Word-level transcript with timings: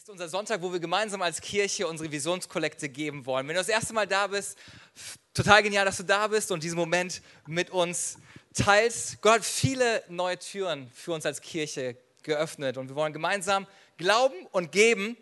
ist 0.00 0.08
unser 0.08 0.30
Sonntag, 0.30 0.62
wo 0.62 0.72
wir 0.72 0.80
gemeinsam 0.80 1.20
als 1.20 1.42
Kirche 1.42 1.86
unsere 1.86 2.10
Visionskollekte 2.10 2.88
geben 2.88 3.26
wollen. 3.26 3.46
Wenn 3.46 3.54
du 3.54 3.60
das 3.60 3.68
erste 3.68 3.92
Mal 3.92 4.06
da 4.06 4.28
bist, 4.28 4.56
total 5.34 5.62
genial, 5.62 5.84
dass 5.84 5.98
du 5.98 6.04
da 6.04 6.26
bist 6.26 6.50
und 6.50 6.62
diesen 6.62 6.78
Moment 6.78 7.20
mit 7.46 7.68
uns 7.68 8.16
teilst. 8.54 9.20
Gott 9.20 9.40
hat 9.40 9.44
viele 9.44 10.02
neue 10.08 10.38
Türen 10.38 10.90
für 10.94 11.12
uns 11.12 11.26
als 11.26 11.42
Kirche 11.42 11.98
geöffnet 12.22 12.78
und 12.78 12.88
wir 12.88 12.96
wollen 12.96 13.12
gemeinsam 13.12 13.66
glauben 13.98 14.46
und 14.52 14.72
geben 14.72 15.18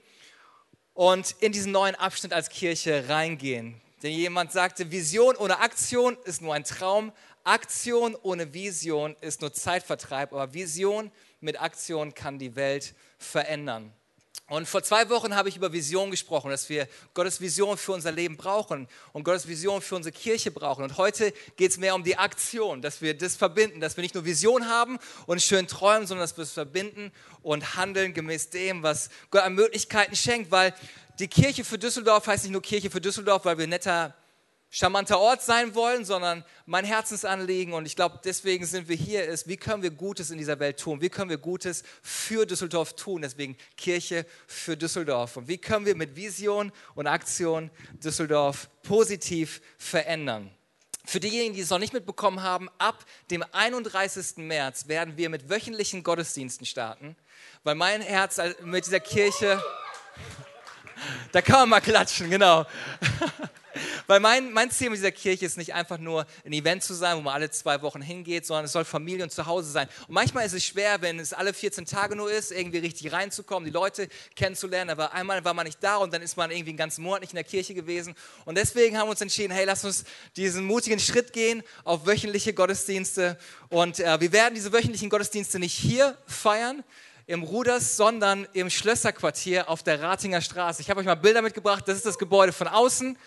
und 0.95 1.35
in 1.40 1.51
diesen 1.51 1.72
neuen 1.72 1.97
Abschnitt 1.97 2.33
als 2.33 2.49
Kirche 2.49 3.08
reingehen. 3.08 3.81
Denn 4.04 4.13
jemand 4.13 4.53
sagte, 4.53 4.92
Vision 4.92 5.35
ohne 5.35 5.58
Aktion 5.58 6.17
ist 6.22 6.40
nur 6.40 6.54
ein 6.54 6.63
Traum, 6.63 7.10
Aktion 7.42 8.15
ohne 8.15 8.54
Vision 8.54 9.17
ist 9.22 9.40
nur 9.40 9.53
Zeitvertreib, 9.53 10.33
aber 10.33 10.54
Vision 10.54 11.10
mit 11.40 11.60
Aktion 11.60 12.15
kann 12.15 12.38
die 12.38 12.54
Welt 12.54 12.95
verändern. 13.19 13.92
Und 14.47 14.67
vor 14.67 14.83
zwei 14.83 15.11
Wochen 15.11 15.35
habe 15.35 15.51
ich 15.51 15.57
über 15.57 15.73
Vision 15.73 16.11
gesprochen, 16.11 16.51
dass 16.51 16.70
wir 16.70 16.88
Gottes 17.12 17.41
Vision 17.41 17.77
für 17.77 17.92
unser 17.92 18.12
Leben 18.12 18.38
brauchen 18.38 18.88
und 19.12 19.24
Gottes 19.24 19.46
Vision 19.46 19.83
für 19.83 19.96
unsere 19.96 20.12
Kirche 20.12 20.51
brauchen. 20.51 20.84
Und 20.84 20.96
heute 20.96 21.34
geht 21.56 21.73
es 21.73 21.77
mehr 21.77 21.95
um 21.95 22.02
die 22.02 22.16
Aktion, 22.16 22.80
dass 22.80 23.02
wir 23.02 23.12
das 23.12 23.37
verbinden, 23.37 23.80
dass 23.80 23.98
wir 23.98 24.02
nicht 24.02 24.15
nur 24.15 24.24
Vision 24.24 24.69
haben 24.69 24.98
und 25.27 25.43
schön 25.43 25.66
träumen, 25.66 26.06
sondern 26.06 26.24
dass 26.24 26.37
wir 26.38 26.45
es 26.45 26.52
verbinden 26.52 27.12
und 27.43 27.77
handeln 27.77 28.15
gemäß 28.15 28.48
dem, 28.48 28.82
was 28.82 29.10
Gott 29.30 29.43
an 29.43 29.55
Möglichkeiten 29.55 30.16
schenkt. 30.16 30.51
Weil 30.51 30.73
die 31.18 31.29
Kirche 31.29 31.62
für 31.62 31.79
Düsseldorf 31.79 32.27
heißt 32.27 32.45
nicht 32.45 32.52
nur 32.52 32.62
Kirche 32.62 32.91
für 32.91 33.02
Düsseldorf, 33.02 33.45
weil 33.45 33.59
wir 33.59 33.66
netter 33.66 34.15
charmanter 34.70 35.18
Ort 35.18 35.42
sein 35.42 35.74
wollen, 35.74 36.04
sondern 36.04 36.45
mein 36.66 36.84
Herzensanliegen 36.84 37.72
und 37.72 37.86
ich 37.86 37.96
glaube, 37.96 38.20
deswegen 38.24 38.66
sind 38.66 38.88
wir 38.88 38.96
hier, 38.96 39.24
ist, 39.24 39.48
wie 39.48 39.56
können 39.56 39.82
wir 39.82 39.90
Gutes 39.90 40.30
in 40.30 40.38
dieser 40.38 40.59
Welt 40.60 40.78
tun? 40.78 41.00
Wie 41.00 41.09
können 41.09 41.30
wir 41.30 41.38
Gutes 41.38 41.82
für 42.02 42.45
Düsseldorf 42.45 42.95
tun? 42.95 43.23
Deswegen 43.23 43.56
Kirche 43.76 44.26
für 44.46 44.76
Düsseldorf. 44.76 45.36
Und 45.36 45.48
wie 45.48 45.59
können 45.59 45.86
wir 45.86 45.96
mit 45.96 46.16
Vision 46.16 46.70
und 46.95 47.06
Aktion 47.06 47.70
Düsseldorf 48.02 48.68
positiv 48.82 49.62
verändern? 49.78 50.51
Für 51.06 51.21
diejenigen, 51.21 51.54
die 51.54 51.62
es 51.62 51.71
noch 51.71 51.78
nicht 51.78 51.95
mitbekommen 51.95 52.43
haben, 52.43 52.68
ab 52.76 53.02
dem 53.30 53.43
31. 53.52 54.37
März 54.37 54.88
werden 54.88 55.16
wir 55.16 55.30
mit 55.30 55.48
wöchentlichen 55.48 56.02
Gottesdiensten 56.02 56.66
starten, 56.66 57.16
weil 57.65 57.76
mein 57.76 58.02
Herz 58.02 58.38
mit 58.62 58.84
dieser 58.84 59.00
Kirche, 59.00 59.62
da 61.32 61.40
kann 61.40 61.60
man 61.60 61.68
mal 61.71 61.80
klatschen, 61.80 62.28
genau. 62.28 62.66
Weil 64.07 64.21
mein, 64.21 64.53
mein 64.53 64.71
Ziel 64.71 64.91
mit 64.91 64.98
dieser 64.98 65.12
Kirche 65.12 65.47
ist 65.47 65.57
nicht 65.57 65.75
einfach 65.75 65.98
nur 65.98 66.27
ein 66.45 66.53
Event 66.53 66.83
zu 66.83 66.95
sein, 66.95 67.17
wo 67.17 67.21
man 67.21 67.34
alle 67.34 67.51
zwei 67.51 67.83
Wochen 67.83 68.01
hingeht, 68.01 68.47
sondern 68.47 68.65
es 68.65 68.73
soll 68.73 68.84
Familie 68.84 69.25
und 69.25 69.31
Zuhause 69.31 69.71
sein. 69.71 69.89
Und 70.07 70.15
manchmal 70.15 70.47
ist 70.47 70.53
es 70.53 70.65
schwer, 70.65 71.01
wenn 71.03 71.19
es 71.19 71.33
alle 71.33 71.53
14 71.53 71.87
Tage 71.87 72.17
nur 72.17 72.31
ist, 72.31 72.53
irgendwie 72.53 72.79
richtig 72.79 73.12
reinzukommen, 73.12 73.65
die 73.67 73.73
Leute 73.73 74.09
kennenzulernen. 74.37 74.91
Aber 74.91 75.12
einmal 75.12 75.45
war 75.45 75.55
man 75.55 75.67
nicht 75.67 75.83
da 75.83 75.97
und 75.97 76.12
dann 76.12 76.23
ist 76.23 76.37
man 76.37 76.51
irgendwie 76.51 76.71
einen 76.71 76.79
ganzen 76.79 77.03
Monat 77.03 77.21
nicht 77.21 77.33
in 77.33 77.37
der 77.37 77.45
Kirche 77.45 77.75
gewesen. 77.75 78.15
Und 78.45 78.56
deswegen 78.56 78.97
haben 78.99 79.06
wir 79.06 79.12
uns 79.12 79.21
entschieden, 79.21 79.53
hey, 79.53 79.65
lass 79.65 79.84
uns 79.84 80.05
diesen 80.37 80.65
mutigen 80.65 80.99
Schritt 80.99 81.33
gehen 81.33 81.62
auf 81.84 82.06
wöchentliche 82.06 82.55
Gottesdienste. 82.55 83.39
Und 83.69 84.01
äh, 84.01 84.21
wir 84.21 84.33
werden 84.33 84.55
diese 84.55 84.73
wöchentlichen 84.73 85.11
Gottesdienste 85.11 85.59
nicht 85.59 85.75
hier 85.75 86.17
feiern, 86.27 86.84
im 87.29 87.43
Ruders, 87.43 87.99
sondern 87.99 88.49
im 88.55 88.71
Schlösserquartier 88.71 89.69
auf 89.69 89.83
der 89.83 90.01
Ratinger 90.01 90.41
Straße. 90.41 90.81
Ich 90.81 90.89
habe 90.89 91.01
euch 91.01 91.06
mal 91.06 91.15
Bilder 91.15 91.43
mitgebracht. 91.43 91.87
Das 91.87 91.99
ist 91.99 92.06
das 92.06 92.19
Gebäude 92.19 92.55
von 92.55 92.67
außen 92.67 93.19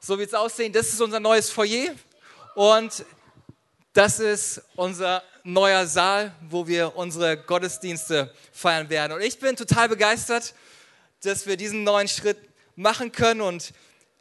so 0.00 0.18
wird 0.18 0.28
es 0.28 0.34
aussehen. 0.34 0.72
Das 0.72 0.88
ist 0.88 1.00
unser 1.00 1.20
neues 1.20 1.50
Foyer 1.50 1.94
und 2.54 3.04
das 3.92 4.20
ist 4.20 4.62
unser 4.76 5.22
neuer 5.42 5.86
Saal, 5.86 6.32
wo 6.48 6.66
wir 6.66 6.94
unsere 6.96 7.36
Gottesdienste 7.36 8.32
feiern 8.52 8.90
werden. 8.90 9.12
Und 9.14 9.22
ich 9.22 9.38
bin 9.38 9.56
total 9.56 9.88
begeistert, 9.88 10.54
dass 11.22 11.46
wir 11.46 11.56
diesen 11.56 11.84
neuen 11.84 12.06
Schritt 12.06 12.38
machen 12.76 13.12
können. 13.12 13.40
Und 13.40 13.72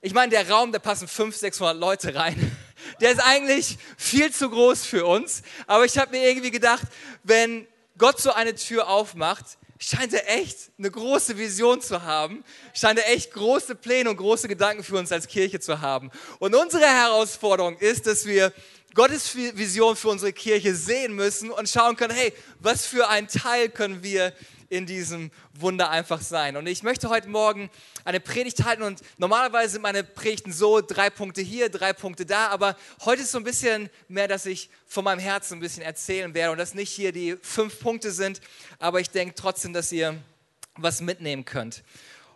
ich 0.02 0.14
meine, 0.14 0.32
der 0.32 0.50
Raum, 0.50 0.72
da 0.72 0.80
passen 0.80 1.08
500, 1.08 1.40
600 1.40 1.78
Leute 1.78 2.16
rein. 2.16 2.58
Der 3.02 3.12
ist 3.12 3.20
eigentlich 3.20 3.78
viel 3.98 4.32
zu 4.32 4.50
groß 4.50 4.86
für 4.86 5.06
uns. 5.06 5.42
Aber 5.66 5.84
ich 5.84 5.98
habe 5.98 6.12
mir 6.12 6.28
irgendwie 6.28 6.52
gedacht, 6.52 6.84
wenn 7.24 7.68
Gott 7.98 8.22
so 8.22 8.32
eine 8.32 8.56
Tür 8.56 8.88
aufmacht, 8.88 9.58
scheint 9.80 10.14
er 10.14 10.30
echt 10.30 10.72
eine 10.78 10.90
große 10.90 11.38
Vision 11.38 11.82
zu 11.82 12.04
haben, 12.04 12.44
scheint 12.74 13.00
er 13.00 13.10
echt 13.12 13.32
große 13.32 13.76
Pläne 13.76 14.10
und 14.10 14.18
große 14.18 14.48
Gedanken 14.48 14.84
für 14.84 14.98
uns 14.98 15.12
als 15.12 15.28
Kirche 15.28 15.60
zu 15.60 15.82
haben. 15.82 16.12
Und 16.40 16.56
unsere 16.56 16.86
Herausforderung 16.86 17.78
ist, 17.78 18.08
dass 18.08 18.26
wir 18.26 18.54
Gottes 18.94 19.36
Vision 19.36 19.96
für 19.96 20.10
unsere 20.10 20.34
Kirche 20.34 20.74
sehen 20.74 21.14
müssen 21.14 21.52
und 21.52 21.70
schauen 21.70 21.96
können, 21.96 22.16
hey, 22.16 22.34
was 22.60 22.86
für 22.86 23.08
ein 23.10 23.28
Teil 23.28 23.70
können 23.70 24.02
wir 24.02 24.34
in 24.70 24.86
diesem 24.86 25.32
Wunder 25.54 25.90
einfach 25.90 26.22
sein. 26.22 26.58
Und 26.58 26.68
ich 26.68 26.84
möchte 26.84 27.10
heute 27.10 27.30
Morgen 27.30 27.70
eine 28.06 28.20
Predigt 28.20 28.64
halten 28.64 28.84
und 28.84 29.02
normalerweise 29.18 29.74
sind 29.74 29.82
meine 29.82 30.04
Predigten 30.04 30.52
so, 30.52 30.82
drei 30.82 31.10
Punkte 31.10 31.42
hier, 31.42 31.70
drei 31.70 31.94
Punkte 31.94 32.26
da, 32.26 32.48
aber 32.48 32.76
heute 33.06 33.22
ist 33.22 33.32
so 33.32 33.38
ein 33.38 33.44
bisschen 33.44 33.90
mehr, 34.08 34.28
dass 34.28 34.46
ich 34.46 34.70
von 34.86 35.04
meinem 35.04 35.20
Herzen 35.20 35.58
ein 35.58 35.60
bisschen 35.62 35.84
erzählen 35.84 36.34
werde 36.34 36.52
und 36.52 36.58
dass 36.58 36.74
nicht 36.74 36.92
hier 36.92 37.12
die 37.12 37.38
fünf 37.42 37.80
Punkte 37.80 38.12
sind, 38.12 38.42
aber 38.80 39.00
ich 39.00 39.10
denke 39.10 39.36
trotzdem, 39.36 39.74
dass 39.74 39.92
ihr 39.92 40.18
was 40.76 41.02
mitnehmen 41.02 41.46
könnt. 41.46 41.84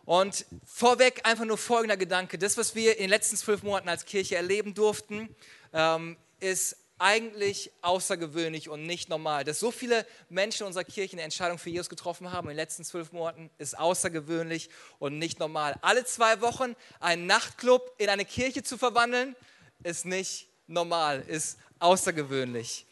Und 0.06 0.46
vorweg 0.66 1.22
einfach 1.24 1.46
nur 1.46 1.58
folgender 1.58 1.96
Gedanke. 1.96 2.38
Das, 2.38 2.58
was 2.58 2.76
wir 2.76 2.98
in 2.98 3.04
den 3.04 3.10
letzten 3.12 3.38
zwölf 3.38 3.64
Monaten 3.64 3.88
als 3.88 4.06
Kirche 4.06 4.36
erleben 4.36 4.74
durften, 4.74 5.34
ähm, 5.74 6.18
ist 6.40 6.76
eigentlich 7.02 7.72
außergewöhnlich 7.82 8.70
und 8.70 8.86
nicht 8.86 9.10
normal. 9.10 9.44
Dass 9.44 9.60
so 9.60 9.72
viele 9.72 10.06
Menschen 10.30 10.62
in 10.62 10.68
unserer 10.68 10.84
Kirche 10.84 11.14
eine 11.14 11.24
Entscheidung 11.24 11.58
für 11.58 11.72
Jesus 11.72 11.90
getroffen 11.90 12.32
haben 12.32 12.48
in 12.48 12.52
den 12.52 12.58
letzten 12.58 12.84
zwölf 12.86 13.12
Monaten, 13.12 13.50
ist 13.58 13.78
außergewöhnlich 13.78 14.70
und 15.00 15.18
nicht 15.18 15.40
normal. 15.40 15.76
Alle 15.82 16.06
zwei 16.06 16.42
Wochen 16.42 16.76
einen 17.00 17.26
Nachtclub 17.26 17.96
in 17.98 18.10
eine 18.10 18.24
Kirche 18.24 18.62
zu 18.62 18.78
verwandeln, 18.78 19.36
ist 19.84 20.06
nicht 20.06 20.48
normal, 20.68 21.24
ist 21.28 21.58
außergewöhnlich. 21.80 22.86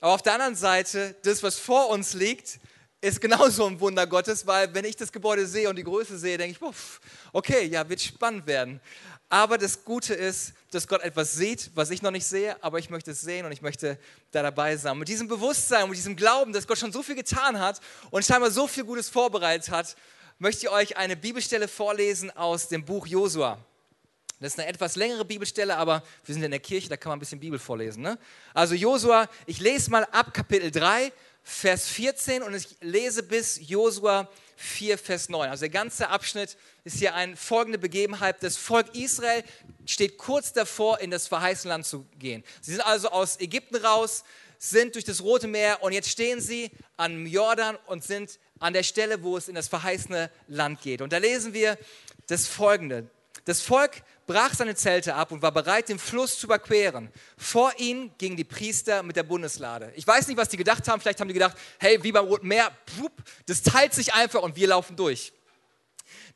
Aber 0.00 0.14
auf 0.14 0.22
der 0.22 0.34
anderen 0.34 0.56
Seite, 0.56 1.14
das, 1.22 1.44
was 1.44 1.56
vor 1.56 1.88
uns 1.88 2.14
liegt, 2.14 2.58
ist 3.00 3.20
genauso 3.20 3.66
ein 3.66 3.78
Wunder 3.80 4.06
Gottes, 4.06 4.46
weil 4.46 4.74
wenn 4.74 4.84
ich 4.84 4.96
das 4.96 5.12
Gebäude 5.12 5.46
sehe 5.46 5.68
und 5.68 5.76
die 5.76 5.84
Größe 5.84 6.18
sehe, 6.18 6.38
denke 6.38 6.58
ich, 6.60 6.74
okay, 7.32 7.66
ja, 7.66 7.88
wird 7.88 8.00
spannend 8.00 8.46
werden. 8.46 8.80
Aber 9.32 9.56
das 9.56 9.82
Gute 9.82 10.12
ist, 10.12 10.52
dass 10.72 10.86
Gott 10.86 11.00
etwas 11.00 11.32
sieht, 11.32 11.70
was 11.74 11.88
ich 11.88 12.02
noch 12.02 12.10
nicht 12.10 12.26
sehe, 12.26 12.62
aber 12.62 12.78
ich 12.78 12.90
möchte 12.90 13.12
es 13.12 13.22
sehen 13.22 13.46
und 13.46 13.52
ich 13.52 13.62
möchte 13.62 13.98
da 14.30 14.42
dabei 14.42 14.76
sein. 14.76 14.98
Mit 14.98 15.08
diesem 15.08 15.26
Bewusstsein, 15.26 15.88
mit 15.88 15.96
diesem 15.96 16.16
Glauben, 16.16 16.52
dass 16.52 16.66
Gott 16.66 16.76
schon 16.76 16.92
so 16.92 17.02
viel 17.02 17.14
getan 17.14 17.58
hat 17.58 17.80
und 18.10 18.26
scheinbar 18.26 18.50
so 18.50 18.66
viel 18.66 18.84
Gutes 18.84 19.08
vorbereitet 19.08 19.70
hat, 19.70 19.96
möchte 20.38 20.66
ich 20.66 20.70
euch 20.70 20.98
eine 20.98 21.16
Bibelstelle 21.16 21.66
vorlesen 21.66 22.30
aus 22.36 22.68
dem 22.68 22.84
Buch 22.84 23.06
Josua. 23.06 23.56
Das 24.38 24.52
ist 24.52 24.58
eine 24.58 24.68
etwas 24.68 24.96
längere 24.96 25.24
Bibelstelle, 25.24 25.78
aber 25.78 26.02
wir 26.26 26.34
sind 26.34 26.44
in 26.44 26.50
der 26.50 26.60
Kirche, 26.60 26.90
da 26.90 26.98
kann 26.98 27.08
man 27.08 27.16
ein 27.16 27.20
bisschen 27.20 27.40
Bibel 27.40 27.58
vorlesen. 27.58 28.02
Ne? 28.02 28.18
Also 28.52 28.74
Josua, 28.74 29.30
ich 29.46 29.60
lese 29.60 29.90
mal 29.90 30.04
ab 30.12 30.34
Kapitel 30.34 30.70
3, 30.70 31.10
Vers 31.42 31.88
14 31.88 32.42
und 32.42 32.54
ich 32.54 32.68
lese 32.80 33.22
bis 33.22 33.58
Josua 33.68 34.28
4, 34.56 34.96
Vers 34.96 35.28
9. 35.28 35.50
Also 35.50 35.62
der 35.62 35.70
ganze 35.70 36.08
Abschnitt 36.08 36.56
ist 36.84 36.98
hier 36.98 37.14
eine 37.14 37.36
folgende 37.36 37.78
Begebenheit. 37.78 38.42
Das 38.42 38.56
Volk 38.56 38.94
Israel 38.94 39.42
steht 39.84 40.18
kurz 40.18 40.52
davor, 40.52 41.00
in 41.00 41.10
das 41.10 41.26
verheißene 41.26 41.72
Land 41.72 41.86
zu 41.86 42.06
gehen. 42.18 42.44
Sie 42.60 42.72
sind 42.72 42.80
also 42.80 43.08
aus 43.08 43.40
Ägypten 43.40 43.76
raus, 43.76 44.24
sind 44.58 44.94
durch 44.94 45.04
das 45.04 45.22
Rote 45.22 45.48
Meer 45.48 45.82
und 45.82 45.92
jetzt 45.92 46.08
stehen 46.08 46.40
sie 46.40 46.70
am 46.96 47.26
Jordan 47.26 47.76
und 47.86 48.04
sind 48.04 48.38
an 48.60 48.72
der 48.72 48.84
Stelle, 48.84 49.24
wo 49.24 49.36
es 49.36 49.48
in 49.48 49.56
das 49.56 49.66
verheißene 49.66 50.30
Land 50.46 50.80
geht. 50.82 51.02
Und 51.02 51.12
da 51.12 51.18
lesen 51.18 51.52
wir 51.52 51.76
das 52.28 52.46
Folgende. 52.46 53.10
Das 53.44 53.60
Volk 53.60 54.02
brach 54.26 54.54
seine 54.54 54.76
Zelte 54.76 55.14
ab 55.14 55.32
und 55.32 55.42
war 55.42 55.52
bereit, 55.52 55.88
den 55.88 55.98
Fluss 55.98 56.38
zu 56.38 56.46
überqueren. 56.46 57.10
Vor 57.36 57.72
ihnen 57.78 58.12
gingen 58.18 58.36
die 58.36 58.44
Priester 58.44 59.02
mit 59.02 59.16
der 59.16 59.24
Bundeslade. 59.24 59.92
Ich 59.96 60.06
weiß 60.06 60.28
nicht, 60.28 60.36
was 60.36 60.48
die 60.48 60.56
gedacht 60.56 60.86
haben. 60.86 61.00
Vielleicht 61.00 61.20
haben 61.20 61.28
die 61.28 61.34
gedacht, 61.34 61.56
hey, 61.78 62.02
wie 62.02 62.12
beim 62.12 62.26
Roten 62.26 62.46
Meer, 62.46 62.70
das 63.46 63.62
teilt 63.62 63.94
sich 63.94 64.14
einfach 64.14 64.42
und 64.42 64.54
wir 64.54 64.68
laufen 64.68 64.96
durch. 64.96 65.32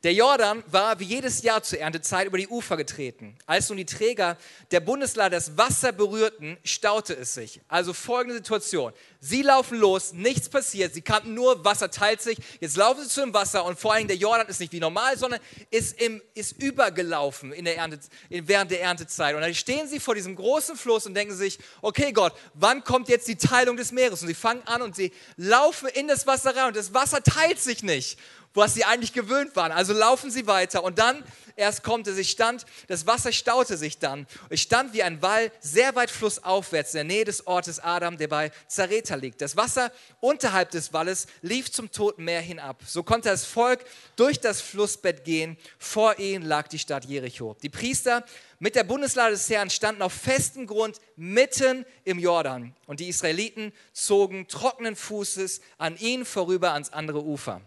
Der 0.03 0.13
Jordan 0.13 0.63
war 0.67 0.99
wie 0.99 1.05
jedes 1.05 1.41
Jahr 1.41 1.63
zur 1.63 1.79
Erntezeit 1.79 2.27
über 2.27 2.37
die 2.37 2.47
Ufer 2.47 2.77
getreten. 2.77 3.35
Als 3.47 3.67
nun 3.69 3.77
die 3.77 3.85
Träger 3.85 4.37
der 4.69 4.79
Bundeslade 4.79 5.35
das 5.35 5.57
Wasser 5.57 5.91
berührten, 5.91 6.57
staute 6.63 7.15
es 7.15 7.33
sich. 7.33 7.61
Also 7.67 7.93
folgende 7.93 8.35
Situation. 8.35 8.93
Sie 9.19 9.41
laufen 9.41 9.79
los, 9.79 10.13
nichts 10.13 10.49
passiert, 10.49 10.93
sie 10.93 11.01
kannten 11.01 11.33
nur, 11.33 11.65
Wasser 11.65 11.89
teilt 11.89 12.21
sich. 12.21 12.37
Jetzt 12.59 12.77
laufen 12.77 13.01
sie 13.01 13.09
zu 13.09 13.21
dem 13.21 13.33
Wasser 13.33 13.65
und 13.65 13.79
vor 13.79 13.93
allem 13.93 14.07
der 14.07 14.17
Jordan 14.17 14.47
ist 14.47 14.59
nicht 14.59 14.71
wie 14.71 14.79
normal, 14.79 15.17
sondern 15.17 15.39
ist, 15.71 15.99
im, 15.99 16.21
ist 16.35 16.61
übergelaufen 16.61 17.51
in 17.51 17.65
der 17.65 17.77
Ernte, 17.77 17.99
während 18.29 18.69
der 18.69 18.81
Erntezeit. 18.81 19.33
Und 19.33 19.41
dann 19.41 19.55
stehen 19.55 19.87
sie 19.87 19.99
vor 19.99 20.13
diesem 20.13 20.35
großen 20.35 20.77
Fluss 20.77 21.07
und 21.07 21.15
denken 21.15 21.35
sich, 21.35 21.57
okay 21.81 22.11
Gott, 22.11 22.33
wann 22.53 22.83
kommt 22.83 23.09
jetzt 23.09 23.27
die 23.27 23.37
Teilung 23.37 23.77
des 23.77 23.91
Meeres? 23.91 24.21
Und 24.21 24.27
sie 24.27 24.35
fangen 24.35 24.61
an 24.67 24.83
und 24.83 24.95
sie 24.95 25.11
laufen 25.37 25.89
in 25.89 26.07
das 26.07 26.27
Wasser 26.27 26.55
rein 26.55 26.67
und 26.67 26.75
das 26.75 26.93
Wasser 26.93 27.23
teilt 27.23 27.59
sich 27.59 27.81
nicht. 27.81 28.19
was 28.57 28.73
sie 28.73 28.83
eigentlich 28.83 29.13
gewöhnt 29.13 29.55
waren. 29.55 29.71
Also 29.71 29.86
laufen 29.93 30.31
sie 30.31 30.47
weiter 30.47 30.83
und 30.83 30.99
dann 30.99 31.23
erst 31.57 31.83
kommt 31.83 32.07
es, 32.07 32.17
ich 32.17 32.29
stand, 32.29 32.65
das 32.87 33.05
Wasser 33.05 33.31
staute 33.31 33.77
sich 33.77 33.99
dann. 33.99 34.27
Ich 34.49 34.61
stand 34.61 34.93
wie 34.93 35.03
ein 35.03 35.21
Wall 35.21 35.51
sehr 35.59 35.95
weit 35.95 36.09
flussaufwärts 36.09 36.93
in 36.93 36.97
der 36.97 37.03
Nähe 37.15 37.25
des 37.25 37.45
Ortes 37.47 37.79
Adam, 37.79 38.17
der 38.17 38.27
bei 38.27 38.51
Zareta 38.67 39.15
liegt. 39.15 39.41
Das 39.41 39.57
Wasser 39.57 39.91
unterhalb 40.19 40.71
des 40.71 40.93
Walles 40.93 41.27
lief 41.41 41.71
zum 41.71 41.91
Toten 41.91 42.23
Meer 42.23 42.41
hinab. 42.41 42.83
So 42.85 43.03
konnte 43.03 43.29
das 43.29 43.45
Volk 43.45 43.83
durch 44.15 44.39
das 44.39 44.61
Flussbett 44.61 45.25
gehen. 45.25 45.57
Vor 45.79 46.19
ihnen 46.19 46.45
lag 46.45 46.67
die 46.67 46.79
Stadt 46.79 47.05
Jericho. 47.05 47.57
Die 47.61 47.69
Priester 47.69 48.23
mit 48.59 48.75
der 48.75 48.83
Bundeslade 48.83 49.31
des 49.31 49.49
Herrn 49.49 49.69
standen 49.69 50.01
auf 50.01 50.13
festem 50.13 50.67
Grund 50.67 50.99
mitten 51.15 51.85
im 52.03 52.19
Jordan. 52.19 52.75
Und 52.85 52.99
die 52.99 53.07
Israeliten 53.07 53.73
zogen 53.93 54.47
trockenen 54.47 54.95
Fußes 54.95 55.61
an 55.77 55.97
ihnen 55.97 56.25
vorüber 56.25 56.73
ans 56.73 56.91
andere 56.91 57.23
Ufer. 57.23 57.61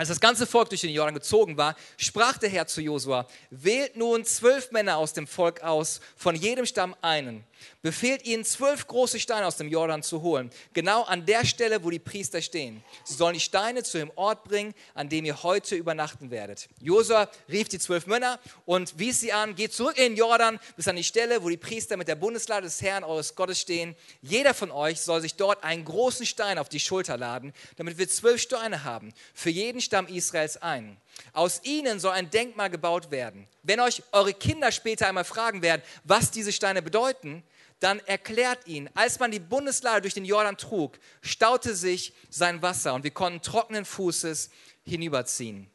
Als 0.00 0.08
das 0.08 0.18
ganze 0.18 0.46
Volk 0.46 0.70
durch 0.70 0.80
den 0.80 0.94
Jordan 0.94 1.14
gezogen 1.14 1.58
war, 1.58 1.76
sprach 1.98 2.38
der 2.38 2.48
Herr 2.48 2.66
zu 2.66 2.80
Josua, 2.80 3.26
wählt 3.50 3.98
nun 3.98 4.24
zwölf 4.24 4.70
Männer 4.70 4.96
aus 4.96 5.12
dem 5.12 5.26
Volk 5.26 5.60
aus, 5.60 6.00
von 6.16 6.34
jedem 6.34 6.64
Stamm 6.64 6.96
einen 7.02 7.44
befehlt 7.82 8.24
ihnen, 8.24 8.44
zwölf 8.44 8.86
große 8.86 9.20
Steine 9.20 9.46
aus 9.46 9.56
dem 9.56 9.68
Jordan 9.68 10.02
zu 10.02 10.22
holen, 10.22 10.50
genau 10.72 11.02
an 11.02 11.26
der 11.26 11.44
Stelle, 11.44 11.82
wo 11.84 11.90
die 11.90 11.98
Priester 11.98 12.42
stehen. 12.42 12.82
Sie 13.04 13.14
sollen 13.14 13.34
die 13.34 13.40
Steine 13.40 13.82
zu 13.82 13.98
dem 13.98 14.10
Ort 14.16 14.44
bringen, 14.44 14.74
an 14.94 15.08
dem 15.08 15.24
ihr 15.24 15.42
heute 15.42 15.76
übernachten 15.76 16.30
werdet. 16.30 16.68
Josua 16.80 17.28
rief 17.48 17.68
die 17.68 17.78
zwölf 17.78 18.06
Männer 18.06 18.38
und 18.66 18.98
wies 18.98 19.20
sie 19.20 19.32
an, 19.32 19.54
geht 19.54 19.72
zurück 19.72 19.96
in 19.96 20.12
den 20.12 20.16
Jordan 20.16 20.58
bis 20.76 20.88
an 20.88 20.96
die 20.96 21.04
Stelle, 21.04 21.42
wo 21.42 21.48
die 21.48 21.56
Priester 21.56 21.96
mit 21.96 22.08
der 22.08 22.14
Bundeslade 22.14 22.62
des 22.62 22.82
Herrn 22.82 23.04
eures 23.04 23.34
Gottes 23.34 23.60
stehen. 23.60 23.96
Jeder 24.22 24.54
von 24.54 24.70
euch 24.70 25.00
soll 25.00 25.20
sich 25.20 25.34
dort 25.34 25.64
einen 25.64 25.84
großen 25.84 26.26
Stein 26.26 26.58
auf 26.58 26.68
die 26.68 26.80
Schulter 26.80 27.16
laden, 27.16 27.52
damit 27.76 27.98
wir 27.98 28.08
zwölf 28.08 28.40
Steine 28.40 28.84
haben, 28.84 29.12
für 29.34 29.50
jeden 29.50 29.80
Stamm 29.80 30.06
Israels 30.06 30.56
einen. 30.56 30.96
Aus 31.32 31.60
ihnen 31.64 32.00
soll 32.00 32.12
ein 32.12 32.30
Denkmal 32.30 32.70
gebaut 32.70 33.10
werden. 33.10 33.46
Wenn 33.62 33.80
euch 33.80 34.02
eure 34.12 34.34
Kinder 34.34 34.72
später 34.72 35.06
einmal 35.06 35.24
fragen 35.24 35.62
werden, 35.62 35.82
was 36.04 36.30
diese 36.30 36.52
Steine 36.52 36.82
bedeuten, 36.82 37.42
dann 37.80 37.98
erklärt 38.00 38.66
ihnen, 38.66 38.88
als 38.94 39.18
man 39.18 39.30
die 39.30 39.40
Bundeslade 39.40 40.02
durch 40.02 40.14
den 40.14 40.24
Jordan 40.24 40.56
trug, 40.56 40.98
staute 41.22 41.74
sich 41.74 42.12
sein 42.28 42.62
Wasser 42.62 42.94
und 42.94 43.04
wir 43.04 43.10
konnten 43.10 43.42
trockenen 43.42 43.84
Fußes 43.84 44.50
hinüberziehen. 44.84 45.68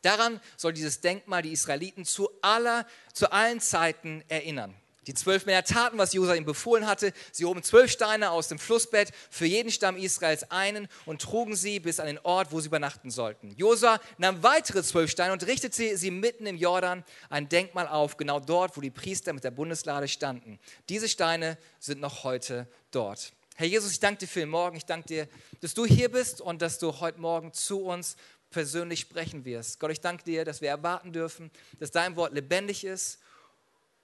Daran 0.00 0.40
soll 0.56 0.72
dieses 0.72 1.00
Denkmal 1.00 1.42
die 1.42 1.52
Israeliten 1.52 2.04
zu, 2.04 2.28
aller, 2.40 2.86
zu 3.12 3.30
allen 3.30 3.60
Zeiten 3.60 4.24
erinnern. 4.28 4.74
Die 5.06 5.14
zwölf 5.14 5.46
Männer 5.46 5.64
taten, 5.64 5.98
was 5.98 6.12
Josua 6.12 6.34
ihnen 6.34 6.46
befohlen 6.46 6.86
hatte. 6.86 7.12
Sie 7.32 7.44
hoben 7.44 7.62
zwölf 7.62 7.90
Steine 7.90 8.30
aus 8.30 8.48
dem 8.48 8.58
Flussbett, 8.58 9.10
für 9.30 9.46
jeden 9.46 9.72
Stamm 9.72 9.96
Israels 9.96 10.48
einen 10.50 10.86
und 11.06 11.20
trugen 11.20 11.56
sie 11.56 11.80
bis 11.80 11.98
an 11.98 12.06
den 12.06 12.20
Ort, 12.20 12.52
wo 12.52 12.60
sie 12.60 12.68
übernachten 12.68 13.10
sollten. 13.10 13.52
Josua 13.56 14.00
nahm 14.18 14.42
weitere 14.44 14.82
zwölf 14.82 15.10
Steine 15.10 15.32
und 15.32 15.44
richtete 15.46 15.96
sie 15.96 16.10
mitten 16.12 16.46
im 16.46 16.56
Jordan 16.56 17.04
ein 17.30 17.48
Denkmal 17.48 17.88
auf, 17.88 18.16
genau 18.16 18.38
dort, 18.38 18.76
wo 18.76 18.80
die 18.80 18.90
Priester 18.90 19.32
mit 19.32 19.42
der 19.42 19.50
Bundeslade 19.50 20.06
standen. 20.06 20.60
Diese 20.88 21.08
Steine 21.08 21.58
sind 21.80 22.00
noch 22.00 22.22
heute 22.22 22.68
dort. 22.92 23.32
Herr 23.56 23.66
Jesus, 23.66 23.90
ich 23.90 24.00
danke 24.00 24.20
dir 24.20 24.28
für 24.28 24.40
den 24.40 24.48
Morgen. 24.48 24.76
Ich 24.76 24.86
danke 24.86 25.08
dir, 25.08 25.28
dass 25.60 25.74
du 25.74 25.84
hier 25.84 26.10
bist 26.10 26.40
und 26.40 26.62
dass 26.62 26.78
du 26.78 27.00
heute 27.00 27.20
Morgen 27.20 27.52
zu 27.52 27.82
uns 27.82 28.16
persönlich 28.50 29.00
sprechen 29.00 29.44
wirst. 29.44 29.80
Gott, 29.80 29.90
ich 29.90 30.00
danke 30.00 30.24
dir, 30.24 30.44
dass 30.44 30.60
wir 30.60 30.68
erwarten 30.68 31.12
dürfen, 31.12 31.50
dass 31.80 31.90
dein 31.90 32.14
Wort 32.14 32.32
lebendig 32.34 32.84
ist 32.84 33.18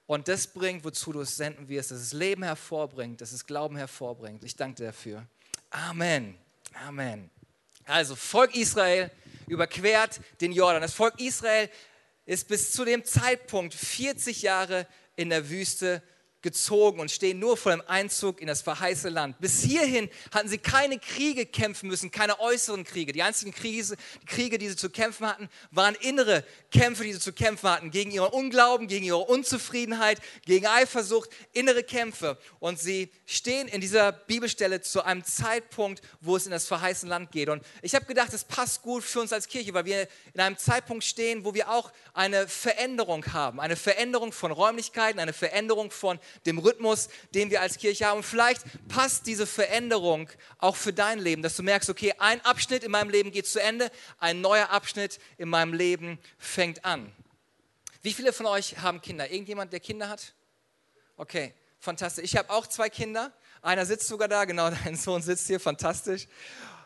und 0.09 0.27
das 0.27 0.47
bringt, 0.47 0.85
wozu 0.85 1.13
du 1.13 1.21
es 1.21 1.37
senden 1.37 1.69
wirst, 1.69 1.91
dass 1.91 1.99
es 1.99 2.15
Leben 2.15 2.43
hervorbringt, 2.43 3.21
dass 3.21 3.33
es 3.33 3.45
Glauben 3.45 3.77
hervorbringt. 3.77 4.43
Ich 4.43 4.57
danke 4.57 4.77
dir 4.77 4.87
dafür. 4.87 5.27
Amen. 5.69 6.35
Amen. 6.87 7.31
Also, 7.85 8.17
Volk 8.17 8.57
Israel 8.57 9.11
überquert 9.49 10.21
den 10.41 10.53
Jordan. 10.53 10.81
Das 10.81 10.95
Volk 10.95 11.21
Israel 11.21 11.69
ist 12.25 12.49
bis 12.49 12.73
zu 12.73 12.87
dem 12.87 13.05
Zeitpunkt 13.05 13.75
40 13.75 14.41
Jahre 14.41 14.87
in 15.15 15.29
der 15.29 15.51
Wüste 15.51 16.03
gezogen 16.41 17.01
und 17.01 17.11
stehen 17.11 17.39
nur 17.39 17.57
vor 17.57 17.73
dem 17.73 17.83
Einzug 17.87 18.41
in 18.41 18.47
das 18.47 18.63
verheißene 18.63 19.13
Land. 19.13 19.41
Bis 19.41 19.63
hierhin 19.63 20.09
hatten 20.33 20.49
sie 20.49 20.59
keine 20.59 20.99
Kriege 20.99 21.47
kämpfen 21.47 21.89
müssen, 21.89 22.11
keine 22.11 22.39
äußeren 22.39 22.85
Kriege. 22.85 23.13
Die 23.13 23.23
einzigen 23.23 23.53
Kriege, 23.53 23.97
die 24.23 24.27
Kriege, 24.27 24.59
die 24.59 24.69
sie 24.69 24.77
zu 24.77 24.89
kämpfen 24.89 25.27
hatten, 25.27 25.49
waren 25.71 25.97
innere 25.97 26.45
Kämpfe, 26.71 27.03
die 27.03 27.13
sie 27.13 27.19
zu 27.19 27.33
kämpfen 27.33 27.69
hatten, 27.69 27.91
gegen 27.91 28.11
ihren 28.11 28.31
Unglauben, 28.31 28.87
gegen 28.87 29.05
ihre 29.05 29.19
Unzufriedenheit, 29.19 30.21
gegen 30.45 30.67
Eifersucht, 30.67 31.31
innere 31.53 31.83
Kämpfe. 31.83 32.39
Und 32.61 32.79
sie 32.79 33.11
stehen 33.27 33.67
in 33.67 33.81
dieser 33.81 34.13
Bibelstelle 34.13 34.81
zu 34.81 35.03
einem 35.03 35.25
Zeitpunkt, 35.25 36.03
wo 36.21 36.37
es 36.37 36.47
in 36.47 36.53
das 36.53 36.67
verheißene 36.67 37.11
Land 37.11 37.33
geht. 37.33 37.49
Und 37.49 37.65
ich 37.83 37.95
habe 37.97 38.05
gedacht, 38.07 38.33
es 38.33 38.45
passt 38.45 38.83
gut 38.83 39.03
für 39.03 39.21
uns 39.21 39.33
als 39.33 39.49
Kirche, 39.49 39.75
weil 39.75 39.87
wir 39.87 40.09
in 40.35 40.41
einem 40.41 40.57
Zeitpunkt 40.57 41.03
stehen, 41.03 41.45
wo 41.45 41.55
wir 41.55 41.69
auch 41.69 41.93
eine 42.15 42.47
Veränderung 42.47 43.25
haben, 43.33 43.59
eine 43.59 43.77
Veränderung 43.77 44.33
von 44.33 44.53
Räumlichkeiten, 44.53 45.19
eine 45.19 45.33
Veränderung 45.33 45.91
von 45.91 46.21
dem 46.47 46.59
Rhythmus, 46.59 47.09
den 47.35 47.51
wir 47.51 47.61
als 47.61 47.79
Kirche 47.79 48.07
haben. 48.07 48.19
Und 48.19 48.23
vielleicht 48.25 48.63
passt 48.89 49.27
diese 49.27 49.47
Veränderung 49.47 50.29
auch 50.59 50.77
für 50.77 50.93
dein 50.93 51.19
Leben, 51.19 51.43
dass 51.43 51.57
du 51.57 51.63
merkst, 51.63 51.91
okay, 51.91 52.15
ein 52.19 52.45
Abschnitt 52.45 52.85
in 52.85 52.91
meinem 52.91 53.11
Leben 53.11 53.31
geht 53.31 53.47
zu 53.47 53.61
Ende, 53.61 53.91
ein 54.19 54.41
neuer 54.41 54.71
Abschnitt 54.71 55.19
in 55.37 55.49
meinem 55.49 55.73
Leben 55.73 56.19
fängt 56.39 56.85
an. 56.85 57.13
Wie 58.03 58.13
viele 58.13 58.33
von 58.33 58.47
euch 58.47 58.79
haben 58.79 59.01
Kinder? 59.01 59.31
Irgendjemand, 59.31 59.73
der 59.73 59.81
Kinder 59.81 60.09
hat? 60.09 60.35
Okay, 61.17 61.53
fantastisch. 61.81 62.25
Ich 62.25 62.37
habe 62.37 62.51
auch 62.51 62.67
zwei 62.67 62.89
Kinder. 62.89 63.33
Einer 63.61 63.85
sitzt 63.85 64.07
sogar 64.07 64.29
da, 64.29 64.45
genau, 64.45 64.71
dein 64.85 64.97
Sohn 64.97 65.23
sitzt 65.23 65.47
hier, 65.49 65.61
fantastisch. 65.61 66.29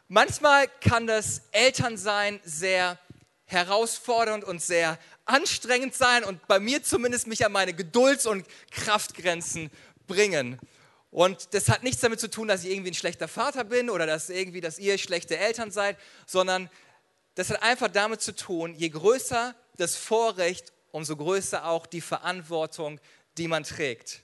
Manchmal 0.09 0.69
kann 0.81 1.07
das 1.07 1.43
Elternsein 1.53 2.41
sehr 2.45 2.99
herausfordernd 3.45 4.45
und 4.45 4.63
sehr 4.63 4.99
anstrengend 5.25 5.95
sein 5.95 6.25
und 6.25 6.47
bei 6.49 6.59
mir 6.59 6.83
zumindest 6.83 7.27
mich 7.27 7.45
an 7.45 7.53
meine 7.53 7.75
Gedulds- 7.75 8.27
und 8.27 8.47
Kraftgrenzen 8.71 9.71
bringen. 10.07 10.59
Und 11.11 11.55
das 11.55 11.69
hat 11.69 11.83
nichts 11.83 12.01
damit 12.01 12.21
zu 12.21 12.31
tun, 12.31 12.49
dass 12.49 12.65
ich 12.65 12.71
irgendwie 12.71 12.91
ein 12.91 12.95
schlechter 12.95 13.29
Vater 13.29 13.65
bin 13.65 13.91
oder 13.91 14.07
dass 14.07 14.31
irgendwie, 14.31 14.61
dass 14.61 14.79
ihr 14.79 14.97
schlechte 14.99 15.37
Eltern 15.37 15.71
seid, 15.71 15.99
sondern 16.27 16.71
das 17.35 17.51
hat 17.51 17.63
einfach 17.63 17.89
damit 17.89 18.21
zu 18.21 18.35
tun, 18.35 18.75
je 18.75 18.89
größer 18.89 19.55
das 19.77 19.97
Vorrecht, 19.97 20.73
umso 20.91 21.17
größer 21.17 21.67
auch 21.67 21.87
die 21.87 22.01
Verantwortung, 22.01 23.01
die 23.39 23.49
man 23.49 23.65
trägt. 23.65 24.23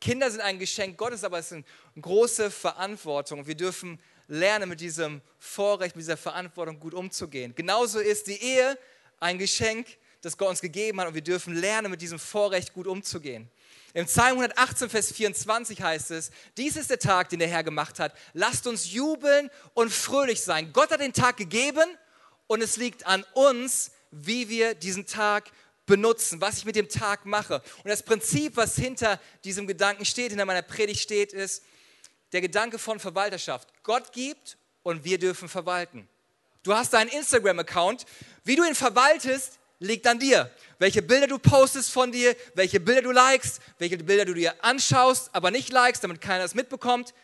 Kinder 0.00 0.30
sind 0.30 0.40
ein 0.40 0.58
Geschenk 0.58 0.98
Gottes, 0.98 1.24
aber 1.24 1.38
es 1.38 1.46
ist 1.46 1.52
eine 1.52 1.64
große 2.00 2.50
Verantwortung. 2.50 3.46
Wir 3.46 3.54
dürfen 3.54 3.98
lernen, 4.28 4.68
mit 4.68 4.80
diesem 4.80 5.22
Vorrecht, 5.38 5.96
mit 5.96 6.02
dieser 6.02 6.16
Verantwortung 6.16 6.78
gut 6.78 6.94
umzugehen. 6.94 7.54
Genauso 7.54 7.98
ist 7.98 8.26
die 8.26 8.40
Ehe 8.40 8.78
ein 9.20 9.38
Geschenk, 9.38 9.86
das 10.24 10.38
Gott 10.38 10.48
uns 10.48 10.60
gegeben 10.60 11.00
hat 11.00 11.08
und 11.08 11.14
wir 11.14 11.22
dürfen 11.22 11.54
lernen, 11.54 11.90
mit 11.90 12.00
diesem 12.00 12.18
Vorrecht 12.18 12.72
gut 12.72 12.86
umzugehen. 12.86 13.50
Im 13.92 14.06
Psalm 14.06 14.38
118, 14.38 14.90
Vers 14.90 15.12
24 15.12 15.80
heißt 15.80 16.10
es, 16.10 16.30
dies 16.56 16.76
ist 16.76 16.90
der 16.90 16.98
Tag, 16.98 17.28
den 17.28 17.38
der 17.38 17.48
Herr 17.48 17.62
gemacht 17.62 18.00
hat. 18.00 18.12
Lasst 18.32 18.66
uns 18.66 18.90
jubeln 18.92 19.50
und 19.74 19.92
fröhlich 19.92 20.42
sein. 20.42 20.72
Gott 20.72 20.90
hat 20.90 21.00
den 21.00 21.12
Tag 21.12 21.36
gegeben 21.36 21.96
und 22.46 22.62
es 22.62 22.76
liegt 22.76 23.06
an 23.06 23.24
uns, 23.34 23.92
wie 24.10 24.48
wir 24.48 24.74
diesen 24.74 25.06
Tag 25.06 25.50
benutzen, 25.86 26.40
was 26.40 26.58
ich 26.58 26.64
mit 26.64 26.76
dem 26.76 26.88
Tag 26.88 27.26
mache. 27.26 27.62
Und 27.84 27.90
das 27.90 28.02
Prinzip, 28.02 28.56
was 28.56 28.76
hinter 28.76 29.20
diesem 29.44 29.66
Gedanken 29.66 30.04
steht, 30.04 30.30
hinter 30.30 30.46
meiner 30.46 30.62
Predigt 30.62 31.00
steht, 31.00 31.32
ist 31.32 31.62
der 32.32 32.40
Gedanke 32.40 32.78
von 32.78 32.98
Verwalterschaft. 32.98 33.68
Gott 33.82 34.12
gibt 34.12 34.56
und 34.82 35.04
wir 35.04 35.18
dürfen 35.18 35.48
verwalten. 35.48 36.08
Du 36.62 36.74
hast 36.74 36.94
deinen 36.94 37.10
Instagram-Account. 37.10 38.06
Wie 38.42 38.56
du 38.56 38.64
ihn 38.64 38.74
verwaltest, 38.74 39.58
liegt 39.84 40.06
an 40.06 40.18
dir. 40.18 40.50
Welche 40.78 41.02
Bilder 41.02 41.26
du 41.26 41.38
postest 41.38 41.90
von 41.90 42.10
dir, 42.10 42.34
welche 42.54 42.80
Bilder 42.80 43.02
du 43.02 43.12
likest, 43.12 43.60
welche 43.78 43.96
Bilder 43.98 44.24
du 44.24 44.34
dir 44.34 44.54
anschaust, 44.64 45.30
aber 45.32 45.50
nicht 45.50 45.70
likest, 45.70 46.02
damit 46.02 46.20
keiner 46.20 46.44
es 46.44 46.54
mitbekommt. 46.54 47.14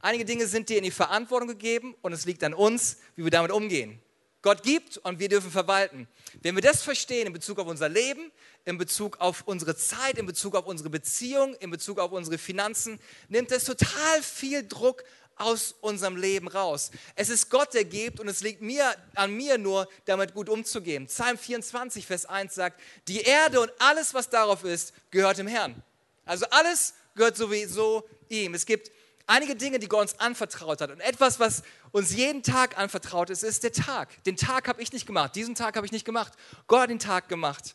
Einige 0.00 0.24
Dinge 0.24 0.46
sind 0.46 0.68
dir 0.68 0.78
in 0.78 0.84
die 0.84 0.90
Verantwortung 0.90 1.48
gegeben 1.48 1.94
und 2.02 2.12
es 2.12 2.26
liegt 2.26 2.44
an 2.44 2.54
uns, 2.54 2.98
wie 3.16 3.24
wir 3.24 3.30
damit 3.30 3.50
umgehen. 3.50 4.00
Gott 4.42 4.62
gibt 4.62 4.98
und 4.98 5.18
wir 5.18 5.30
dürfen 5.30 5.50
verwalten. 5.50 6.06
Wenn 6.42 6.54
wir 6.54 6.60
das 6.60 6.82
verstehen 6.82 7.26
in 7.26 7.32
Bezug 7.32 7.58
auf 7.58 7.66
unser 7.66 7.88
Leben, 7.88 8.30
in 8.66 8.76
Bezug 8.76 9.18
auf 9.18 9.42
unsere 9.46 9.74
Zeit, 9.74 10.18
in 10.18 10.26
Bezug 10.26 10.54
auf 10.54 10.66
unsere 10.66 10.90
Beziehung, 10.90 11.54
in 11.54 11.70
Bezug 11.70 11.98
auf 11.98 12.12
unsere 12.12 12.36
Finanzen, 12.36 13.00
nimmt 13.28 13.50
es 13.52 13.64
total 13.64 14.22
viel 14.22 14.68
Druck 14.68 15.02
aus 15.36 15.74
unserem 15.80 16.16
Leben 16.16 16.48
raus. 16.48 16.90
Es 17.16 17.28
ist 17.28 17.50
Gott, 17.50 17.74
der 17.74 17.84
gibt 17.84 18.20
und 18.20 18.28
es 18.28 18.40
liegt 18.40 18.62
mir, 18.62 18.94
an 19.14 19.32
mir 19.34 19.58
nur, 19.58 19.88
damit 20.04 20.34
gut 20.34 20.48
umzugehen. 20.48 21.06
Psalm 21.06 21.38
24, 21.38 22.06
Vers 22.06 22.26
1 22.26 22.54
sagt, 22.54 22.80
die 23.08 23.20
Erde 23.20 23.60
und 23.60 23.72
alles, 23.78 24.14
was 24.14 24.28
darauf 24.28 24.64
ist, 24.64 24.92
gehört 25.10 25.38
dem 25.38 25.46
Herrn. 25.46 25.82
Also 26.24 26.46
alles 26.50 26.94
gehört 27.14 27.36
sowieso 27.36 28.08
ihm. 28.28 28.54
Es 28.54 28.66
gibt 28.66 28.90
einige 29.26 29.56
Dinge, 29.56 29.78
die 29.78 29.88
Gott 29.88 30.02
uns 30.02 30.20
anvertraut 30.20 30.80
hat. 30.80 30.90
Und 30.90 31.00
etwas, 31.00 31.40
was 31.40 31.62
uns 31.92 32.14
jeden 32.14 32.42
Tag 32.42 32.78
anvertraut 32.78 33.30
ist, 33.30 33.42
ist 33.42 33.62
der 33.62 33.72
Tag. 33.72 34.22
Den 34.24 34.36
Tag 34.36 34.68
habe 34.68 34.82
ich 34.82 34.92
nicht 34.92 35.06
gemacht. 35.06 35.34
Diesen 35.34 35.54
Tag 35.54 35.76
habe 35.76 35.86
ich 35.86 35.92
nicht 35.92 36.04
gemacht. 36.04 36.32
Gott 36.66 36.82
hat 36.82 36.90
den 36.90 36.98
Tag 36.98 37.28
gemacht. 37.28 37.74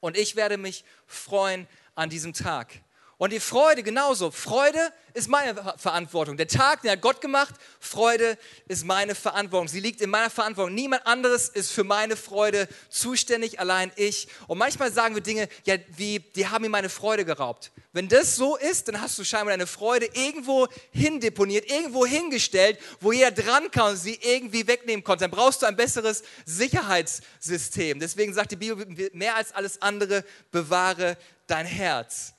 Und 0.00 0.16
ich 0.16 0.36
werde 0.36 0.56
mich 0.56 0.84
freuen 1.06 1.66
an 1.94 2.10
diesem 2.10 2.32
Tag. 2.32 2.80
Und 3.20 3.34
die 3.34 3.40
Freude 3.40 3.82
genauso. 3.82 4.30
Freude 4.30 4.80
ist 5.12 5.28
meine 5.28 5.54
Verantwortung. 5.76 6.38
Der 6.38 6.48
Tag, 6.48 6.80
den 6.80 6.90
hat 6.90 7.02
Gott 7.02 7.20
gemacht, 7.20 7.54
Freude 7.78 8.38
ist 8.66 8.86
meine 8.86 9.14
Verantwortung. 9.14 9.68
Sie 9.68 9.80
liegt 9.80 10.00
in 10.00 10.08
meiner 10.08 10.30
Verantwortung. 10.30 10.74
Niemand 10.74 11.06
anderes 11.06 11.50
ist 11.50 11.70
für 11.70 11.84
meine 11.84 12.16
Freude 12.16 12.66
zuständig, 12.88 13.60
allein 13.60 13.92
ich. 13.96 14.28
Und 14.46 14.56
manchmal 14.56 14.90
sagen 14.90 15.14
wir 15.14 15.22
Dinge, 15.22 15.50
ja, 15.64 15.74
wie, 15.98 16.20
die 16.20 16.46
haben 16.46 16.62
mir 16.62 16.70
meine 16.70 16.88
Freude 16.88 17.26
geraubt. 17.26 17.72
Wenn 17.92 18.08
das 18.08 18.36
so 18.36 18.56
ist, 18.56 18.88
dann 18.88 19.02
hast 19.02 19.18
du 19.18 19.24
scheinbar 19.24 19.52
deine 19.52 19.66
Freude 19.66 20.08
irgendwo 20.14 20.66
hindeponiert, 20.90 21.70
irgendwo 21.70 22.06
hingestellt, 22.06 22.78
wo 23.00 23.12
jeder 23.12 23.32
dran 23.32 23.70
kann 23.70 23.90
und 23.90 23.96
sie 23.98 24.18
irgendwie 24.22 24.66
wegnehmen 24.66 25.04
konnte. 25.04 25.24
Dann 25.24 25.30
brauchst 25.30 25.60
du 25.60 25.66
ein 25.66 25.76
besseres 25.76 26.22
Sicherheitssystem. 26.46 28.00
Deswegen 28.00 28.32
sagt 28.32 28.52
die 28.52 28.56
Bibel, 28.56 29.10
mehr 29.12 29.36
als 29.36 29.52
alles 29.52 29.82
andere, 29.82 30.24
bewahre 30.50 31.18
dein 31.46 31.66
Herz. 31.66 32.32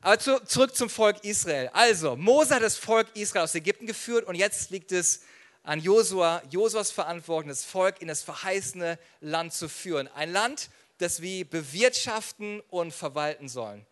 Aber 0.00 0.18
zu, 0.18 0.38
zurück 0.44 0.76
zum 0.76 0.90
Volk 0.90 1.24
Israel. 1.24 1.70
Also, 1.72 2.16
Mose 2.16 2.54
hat 2.54 2.62
das 2.62 2.76
Volk 2.76 3.08
Israel 3.14 3.44
aus 3.44 3.54
Ägypten 3.54 3.86
geführt 3.86 4.26
und 4.26 4.34
jetzt 4.34 4.70
liegt 4.70 4.92
es 4.92 5.22
an 5.62 5.80
Josua, 5.80 6.42
Josuas 6.50 6.92
Verantwortung, 6.92 7.48
das 7.48 7.64
Volk 7.64 8.00
in 8.00 8.08
das 8.08 8.22
verheißene 8.22 8.98
Land 9.20 9.52
zu 9.52 9.68
führen. 9.68 10.08
Ein 10.08 10.32
Land, 10.32 10.70
das 10.98 11.20
wir 11.20 11.44
bewirtschaften 11.44 12.60
und 12.70 12.92
verwalten 12.92 13.48
sollen. 13.48 13.84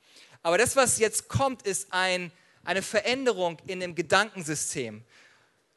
Aber 0.43 0.59
das, 0.59 0.77
was 0.77 0.99
jetzt 0.99 1.29
kommt, 1.29 1.63
ist 1.63 1.89
ein, 1.91 2.31
eine 2.65 2.83
Veränderung 2.83 3.59
in 3.67 3.81
dem 3.81 3.95
Gedankensystem. 3.95 5.03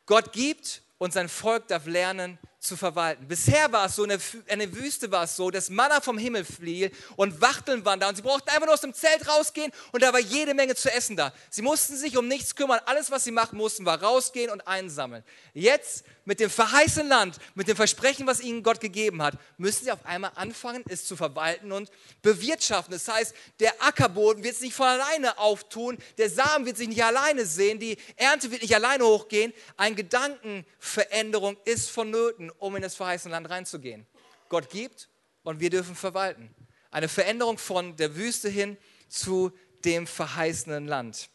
Gott 0.05 0.33
gibt 0.33 0.83
und 0.97 1.13
sein 1.13 1.29
Volk 1.29 1.67
darf 1.67 1.85
lernen, 1.85 2.37
zu 2.59 2.75
verwalten. 2.75 3.27
Bisher 3.27 3.71
war 3.71 3.85
es 3.85 3.95
so, 3.95 4.03
in 4.03 4.09
der, 4.09 4.73
Wüste 4.73 5.11
war 5.11 5.23
es 5.23 5.35
so, 5.35 5.51
dass 5.51 5.69
Manna 5.69 6.01
vom 6.01 6.17
Himmel 6.17 6.43
fiel 6.43 6.91
und 7.15 7.39
Wachteln 7.39 7.85
waren 7.85 7.99
da 7.99 8.09
und 8.09 8.15
sie 8.15 8.23
brauchten 8.23 8.49
einfach 8.49 8.65
nur 8.65 8.73
aus 8.73 8.81
dem 8.81 8.93
Zelt 8.93 9.27
rausgehen 9.29 9.71
und 9.91 10.01
da 10.01 10.11
war 10.11 10.19
jede 10.19 10.53
Menge 10.53 10.75
zu 10.75 10.91
essen 10.91 11.15
da. 11.15 11.33
Sie 11.49 11.61
mussten 11.61 11.95
sich 11.95 12.17
um 12.17 12.27
nichts 12.27 12.55
kümmern. 12.55 12.79
Alles, 12.85 13.11
was 13.11 13.23
sie 13.23 13.31
machen 13.31 13.57
mussten, 13.57 13.85
war 13.85 14.01
rausgehen 14.01 14.49
und 14.49 14.67
einsammeln. 14.67 15.23
Jetzt 15.53 16.03
mit 16.25 16.39
dem 16.39 16.49
verheißenen 16.49 17.07
Land, 17.07 17.37
mit 17.55 17.69
dem 17.69 17.77
Versprechen, 17.77 18.27
was 18.27 18.41
ihnen 18.41 18.61
Gott 18.61 18.81
gegeben 18.81 19.21
hat, 19.21 19.35
müssen 19.57 19.85
sie 19.85 19.91
auf 19.91 20.05
einmal 20.05 20.31
anfangen, 20.35 20.83
es 20.89 21.05
zu 21.05 21.15
verwalten 21.15 21.71
und 21.71 21.89
bewirtschaften. 22.21 22.91
Das 22.91 23.07
heißt, 23.07 23.33
der 23.59 23.81
Ackerboden 23.81 24.43
wird 24.43 24.55
sich 24.55 24.67
nicht 24.67 24.75
von 24.75 24.87
alleine 24.87 25.37
auftun, 25.37 25.97
der 26.17 26.29
Samen 26.29 26.65
wird 26.65 26.75
sich 26.75 26.89
nicht 26.89 27.03
alleine 27.03 27.45
sehen, 27.45 27.79
die 27.79 27.97
Ernte 28.17 28.51
wird 28.51 28.61
nicht 28.61 28.75
alleine 28.75 29.05
hochgehen. 29.05 29.53
Eine 29.77 29.95
Gedankenveränderung 29.95 31.55
ist 31.63 31.89
vonnöten, 31.89 32.46
um 32.51 32.75
in 32.75 32.81
das 32.81 32.95
verheißene 32.95 33.31
Land 33.31 33.49
reinzugehen. 33.49 34.05
Gott 34.49 34.69
gibt 34.69 35.09
und 35.43 35.59
wir 35.59 35.69
dürfen 35.69 35.95
verwalten. 35.95 36.53
Eine 36.91 37.07
Veränderung 37.07 37.57
von 37.57 37.95
der 37.95 38.15
Wüste 38.15 38.49
hin 38.49 38.77
zu 39.09 39.51
dem 39.85 40.07
verheißenen 40.07 40.87
Land. 40.87 41.29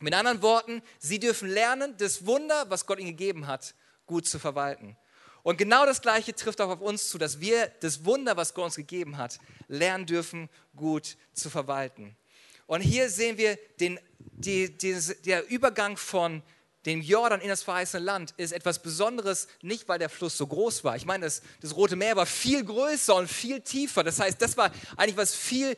Mit 0.00 0.14
anderen 0.14 0.42
Worten, 0.42 0.82
sie 0.98 1.18
dürfen 1.18 1.48
lernen, 1.48 1.96
das 1.96 2.26
Wunder, 2.26 2.68
was 2.68 2.86
Gott 2.86 2.98
ihnen 2.98 3.16
gegeben 3.16 3.46
hat, 3.46 3.74
gut 4.06 4.26
zu 4.28 4.38
verwalten. 4.38 4.96
Und 5.42 5.58
genau 5.58 5.86
das 5.86 6.02
Gleiche 6.02 6.34
trifft 6.34 6.60
auch 6.60 6.70
auf 6.70 6.80
uns 6.80 7.08
zu, 7.08 7.18
dass 7.18 7.40
wir 7.40 7.68
das 7.80 8.04
Wunder, 8.04 8.36
was 8.36 8.52
Gott 8.52 8.64
uns 8.64 8.76
gegeben 8.76 9.16
hat, 9.16 9.38
lernen 9.68 10.04
dürfen, 10.04 10.48
gut 10.74 11.16
zu 11.32 11.50
verwalten. 11.50 12.16
Und 12.66 12.80
hier 12.80 13.08
sehen 13.08 13.38
wir 13.38 13.56
den, 13.78 14.00
die, 14.18 14.76
die, 14.76 14.98
der 15.24 15.48
Übergang 15.48 15.96
von 15.96 16.42
dem 16.86 17.02
Jordan 17.02 17.40
in 17.40 17.48
das 17.48 17.64
verheißene 17.64 18.04
Land 18.04 18.32
ist 18.36 18.52
etwas 18.52 18.80
Besonderes, 18.80 19.48
nicht 19.60 19.88
weil 19.88 19.98
der 19.98 20.08
Fluss 20.08 20.38
so 20.38 20.46
groß 20.46 20.84
war. 20.84 20.96
Ich 20.96 21.04
meine, 21.04 21.24
das, 21.24 21.42
das 21.60 21.74
Rote 21.76 21.96
Meer 21.96 22.16
war 22.16 22.26
viel 22.26 22.64
größer 22.64 23.14
und 23.16 23.28
viel 23.28 23.60
tiefer. 23.60 24.04
Das 24.04 24.20
heißt, 24.20 24.40
das 24.40 24.56
war 24.56 24.70
eigentlich 24.96 25.16
was 25.16 25.34
viel 25.34 25.76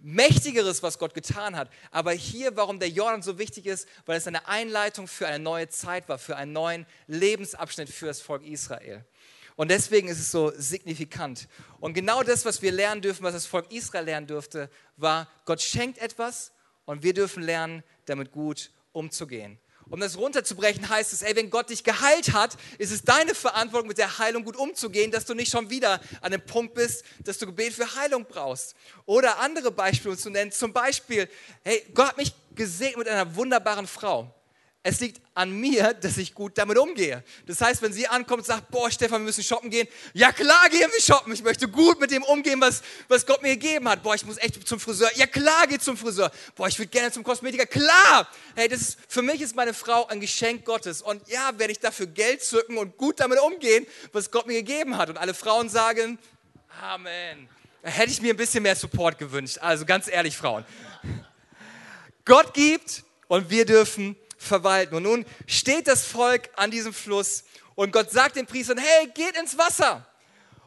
Mächtigeres, 0.00 0.82
was 0.82 0.98
Gott 0.98 1.12
getan 1.12 1.56
hat. 1.56 1.70
Aber 1.90 2.12
hier, 2.12 2.56
warum 2.56 2.78
der 2.78 2.88
Jordan 2.88 3.20
so 3.20 3.38
wichtig 3.38 3.66
ist, 3.66 3.88
weil 4.06 4.16
es 4.16 4.28
eine 4.28 4.46
Einleitung 4.46 5.08
für 5.08 5.26
eine 5.26 5.42
neue 5.42 5.68
Zeit 5.68 6.08
war, 6.08 6.18
für 6.18 6.36
einen 6.36 6.52
neuen 6.52 6.86
Lebensabschnitt 7.08 7.90
für 7.90 8.06
das 8.06 8.20
Volk 8.20 8.44
Israel. 8.46 9.04
Und 9.56 9.72
deswegen 9.72 10.06
ist 10.06 10.20
es 10.20 10.30
so 10.30 10.52
signifikant. 10.56 11.48
Und 11.80 11.94
genau 11.94 12.22
das, 12.22 12.44
was 12.44 12.62
wir 12.62 12.70
lernen 12.70 13.02
dürfen, 13.02 13.24
was 13.24 13.34
das 13.34 13.46
Volk 13.46 13.72
Israel 13.72 14.04
lernen 14.04 14.28
durfte, 14.28 14.70
war, 14.96 15.28
Gott 15.46 15.60
schenkt 15.60 15.98
etwas 15.98 16.52
und 16.84 17.02
wir 17.02 17.12
dürfen 17.12 17.42
lernen, 17.42 17.82
damit 18.06 18.30
gut 18.30 18.70
umzugehen. 18.92 19.58
Um 19.90 20.00
das 20.00 20.18
runterzubrechen, 20.18 20.88
heißt 20.88 21.12
es, 21.12 21.22
ey, 21.22 21.34
wenn 21.34 21.50
Gott 21.50 21.70
dich 21.70 21.82
geheilt 21.82 22.32
hat, 22.32 22.56
ist 22.78 22.92
es 22.92 23.02
deine 23.02 23.34
Verantwortung, 23.34 23.88
mit 23.88 23.98
der 23.98 24.18
Heilung 24.18 24.44
gut 24.44 24.56
umzugehen, 24.56 25.10
dass 25.10 25.24
du 25.24 25.34
nicht 25.34 25.50
schon 25.50 25.70
wieder 25.70 26.00
an 26.20 26.32
dem 26.32 26.44
Punkt 26.44 26.74
bist, 26.74 27.04
dass 27.24 27.38
du 27.38 27.46
Gebet 27.46 27.72
für 27.72 27.94
Heilung 27.96 28.26
brauchst. 28.26 28.74
Oder 29.06 29.38
andere 29.38 29.70
Beispiele 29.70 30.16
zu 30.16 30.30
nennen, 30.30 30.52
zum 30.52 30.72
Beispiel, 30.72 31.28
hey, 31.64 31.86
Gott 31.94 32.08
hat 32.08 32.16
mich 32.18 32.32
gesegnet 32.54 32.98
mit 32.98 33.08
einer 33.08 33.34
wunderbaren 33.34 33.86
Frau. 33.86 34.34
Es 34.88 35.00
liegt 35.00 35.20
an 35.34 35.52
mir, 35.52 35.92
dass 35.92 36.16
ich 36.16 36.34
gut 36.34 36.56
damit 36.56 36.78
umgehe. 36.78 37.22
Das 37.46 37.60
heißt, 37.60 37.82
wenn 37.82 37.92
sie 37.92 38.08
ankommt 38.08 38.38
und 38.38 38.46
sagt, 38.46 38.70
boah, 38.70 38.90
Stefan, 38.90 39.20
wir 39.20 39.26
müssen 39.26 39.44
shoppen 39.44 39.68
gehen. 39.68 39.86
Ja 40.14 40.32
klar 40.32 40.70
gehen 40.70 40.88
wir 40.90 41.02
shoppen. 41.02 41.30
Ich 41.34 41.42
möchte 41.42 41.68
gut 41.68 42.00
mit 42.00 42.10
dem 42.10 42.22
umgehen, 42.22 42.58
was, 42.58 42.80
was 43.06 43.26
Gott 43.26 43.42
mir 43.42 43.50
gegeben 43.50 43.86
hat. 43.86 44.02
Boah, 44.02 44.14
ich 44.14 44.24
muss 44.24 44.38
echt 44.38 44.66
zum 44.66 44.80
Friseur. 44.80 45.10
Ja 45.14 45.26
klar, 45.26 45.66
geh 45.66 45.78
zum 45.78 45.98
Friseur. 45.98 46.30
Boah, 46.56 46.68
ich 46.68 46.78
würde 46.78 46.88
gerne 46.88 47.12
zum 47.12 47.22
Kosmetiker. 47.22 47.66
Klar. 47.66 48.30
Hey, 48.54 48.66
das 48.66 48.80
ist, 48.80 48.98
für 49.08 49.20
mich 49.20 49.42
ist 49.42 49.54
meine 49.54 49.74
Frau 49.74 50.06
ein 50.06 50.20
Geschenk 50.20 50.64
Gottes. 50.64 51.02
Und 51.02 51.28
ja, 51.28 51.50
werde 51.58 51.72
ich 51.72 51.80
dafür 51.80 52.06
Geld 52.06 52.42
zücken 52.42 52.78
und 52.78 52.96
gut 52.96 53.20
damit 53.20 53.40
umgehen, 53.40 53.86
was 54.12 54.30
Gott 54.30 54.46
mir 54.46 54.54
gegeben 54.54 54.96
hat. 54.96 55.10
Und 55.10 55.18
alle 55.18 55.34
Frauen 55.34 55.68
sagen, 55.68 56.18
Amen. 56.80 57.46
Hätte 57.82 58.10
ich 58.10 58.22
mir 58.22 58.32
ein 58.32 58.38
bisschen 58.38 58.62
mehr 58.62 58.74
Support 58.74 59.18
gewünscht. 59.18 59.58
Also 59.60 59.84
ganz 59.84 60.08
ehrlich, 60.08 60.34
Frauen. 60.34 60.64
Gott 62.24 62.54
gibt 62.54 63.04
und 63.26 63.50
wir 63.50 63.66
dürfen 63.66 64.16
verwalten. 64.38 64.94
Und 64.94 65.02
nun 65.02 65.26
steht 65.46 65.86
das 65.86 66.04
Volk 66.04 66.48
an 66.56 66.70
diesem 66.70 66.94
Fluss 66.94 67.44
und 67.74 67.92
Gott 67.92 68.10
sagt 68.10 68.36
den 68.36 68.46
Priestern, 68.46 68.78
hey, 68.78 69.08
geht 69.14 69.36
ins 69.36 69.58
Wasser. 69.58 70.06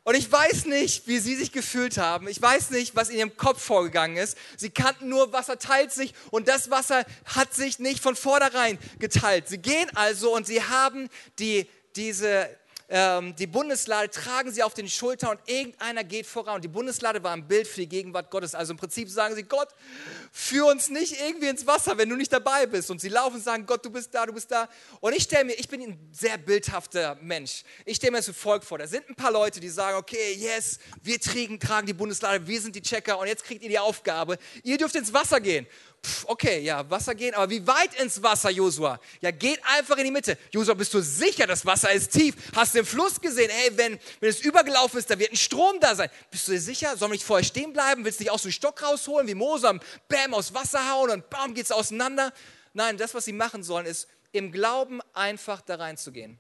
Und 0.04 0.16
ich 0.16 0.32
weiß 0.32 0.66
nicht, 0.66 1.08
wie 1.08 1.20
sie 1.20 1.36
sich 1.36 1.52
gefühlt 1.52 1.98
haben. 1.98 2.28
Ich 2.28 2.42
weiß 2.42 2.72
nicht, 2.72 2.96
was 2.96 3.10
in 3.10 3.18
ihrem 3.18 3.38
Kopf 3.38 3.62
vorgegangen 3.62 4.18
ist. 4.18 4.38
Sie 4.58 4.72
kannten 4.72 5.10
nur, 5.10 5.32
Wasser 5.32 5.60
teilt 5.60 5.92
sich 5.92 6.14
und 6.32 6.48
das 6.48 6.72
Wasser 6.72 7.06
hat 7.26 7.54
sich 7.54 7.78
nicht 7.78 8.02
von 8.02 8.16
vornherein 8.16 8.80
geteilt. 9.00 9.48
Sie 9.48 9.60
gehen 9.60 9.90
also 9.96 10.36
und 10.36 10.48
sie 10.48 10.64
haben 10.64 11.08
die, 11.38 11.70
diese 11.96 12.50
ähm, 12.94 13.34
die 13.38 13.48
Bundeslade 13.48 14.10
tragen 14.10 14.52
sie 14.52 14.62
auf 14.62 14.74
den 14.74 14.90
Schultern 14.90 15.30
und 15.30 15.40
irgendeiner 15.50 16.04
geht 16.04 16.26
voran. 16.26 16.56
Und 16.56 16.64
die 16.64 16.68
Bundeslade 16.68 17.24
war 17.24 17.32
ein 17.32 17.48
Bild 17.48 17.66
für 17.66 17.80
die 17.80 17.88
Gegenwart 17.88 18.30
Gottes. 18.30 18.54
Also 18.54 18.74
im 18.74 18.78
Prinzip 18.78 19.10
sagen 19.10 19.34
sie, 19.34 19.44
Gott, 19.44 19.70
führ 20.34 20.66
uns 20.66 20.90
nicht 20.90 21.16
irgendwie 21.22 21.48
ins 21.48 21.66
Wasser, 21.66 21.98
wenn 21.98 22.10
du 22.10 22.18
nicht 22.18 22.34
dabei 22.34 22.66
bist. 22.66 22.92
Und 22.92 23.00
sie 23.00 23.08
laufen 23.08 23.36
und 23.36 23.44
sagen, 23.44 23.66
Gott, 23.66 23.86
du 23.86 23.90
bist 23.90 24.14
da, 24.14 24.26
du 24.26 24.34
bist 24.34 24.52
da. 24.52 24.68
Und 25.00 25.16
ich 25.16 25.24
stelle 25.24 25.46
mir, 25.46 25.54
ich 25.54 25.70
bin 25.70 25.82
ein 25.82 26.10
sehr 26.12 26.38
bildhafter 26.38 27.18
Mensch. 27.22 27.64
Ich 27.86 27.96
stelle 27.96 28.12
mir 28.12 28.18
das 28.18 28.36
folgt 28.36 28.66
vor. 28.66 28.78
Da 28.78 28.88
sind 28.88 29.08
ein 29.08 29.16
paar 29.16 29.32
Leute, 29.32 29.62
die 29.62 29.70
sagen, 29.70 29.98
okay, 29.98 30.34
yes, 30.34 30.78
wir 31.02 31.18
tragen, 31.18 31.62
tragen 31.62 31.88
die 31.88 31.94
Bundeslade, 31.94 32.46
wir 32.46 32.60
sind 32.60 32.76
die 32.76 32.82
Checker 32.82 33.18
und 33.18 33.28
jetzt 33.28 33.46
kriegt 33.46 33.64
ihr 33.64 33.70
die 33.70 33.80
Aufgabe, 33.80 34.38
ihr 34.64 34.78
dürft 34.78 34.96
ins 34.96 35.14
Wasser 35.14 35.40
gehen. 35.40 35.66
Pff, 36.04 36.26
okay, 36.28 36.62
ja, 36.62 36.90
Wasser 36.90 37.14
gehen, 37.14 37.36
aber 37.36 37.48
wie 37.52 37.66
weit 37.68 37.94
ins 38.02 38.24
Wasser, 38.24 38.50
Josua? 38.50 39.00
Ja, 39.20 39.30
geht 39.30 39.60
einfach 39.66 39.98
in 39.98 40.06
die 40.06 40.12
Mitte. 40.12 40.36
Josua, 40.52 40.74
bist 40.74 40.92
du 40.96 41.02
sicher, 41.02 41.46
das 41.46 41.64
Wasser 41.64 41.92
ist 41.92 42.12
tief? 42.12 42.34
Hast 42.56 42.74
du 42.74 42.80
den 42.80 42.86
Fluss 42.88 43.22
gesehen? 43.22 43.52
Hey, 43.52 43.72
wenn, 43.76 44.00
wenn 44.20 44.30
es 44.30 44.42
übergelaufen 44.42 44.98
ist, 44.98 45.12
da 45.12 45.20
wird 45.20 45.32
ein 45.32 45.38
Strom 45.38 45.80
da 45.80 45.94
sein. 45.94 46.10
Bist 46.32 46.48
du 46.48 46.54
dir 46.54 46.60
sicher? 46.60 46.98
Sollen 46.98 47.12
wir 47.12 47.16
nicht 47.16 47.24
vorher 47.24 47.46
stehen 47.46 47.72
bleiben? 47.72 48.04
Willst 48.04 48.20
du 48.20 48.24
nicht 48.24 48.32
aus 48.32 48.42
dem 48.42 48.52
Stock 48.52 48.82
rausholen, 48.82 49.28
wie 49.28 49.36
Mose 49.36 49.80
Bäm 50.08 50.34
aus 50.34 50.56
Wasser 50.56 50.90
hauen 50.92 51.12
und 51.12 51.30
bam, 51.30 51.54
geht's 51.54 51.72
auseinander? 51.72 52.34
Nein, 52.74 52.98
das, 52.98 53.14
was 53.14 53.26
sie 53.26 53.34
machen 53.34 53.62
sollen, 53.62 53.86
ist 53.86 54.08
im 54.32 54.52
Glauben 54.52 55.02
einfach 55.14 55.62
da 55.62 55.76
reinzugehen. 55.76 56.40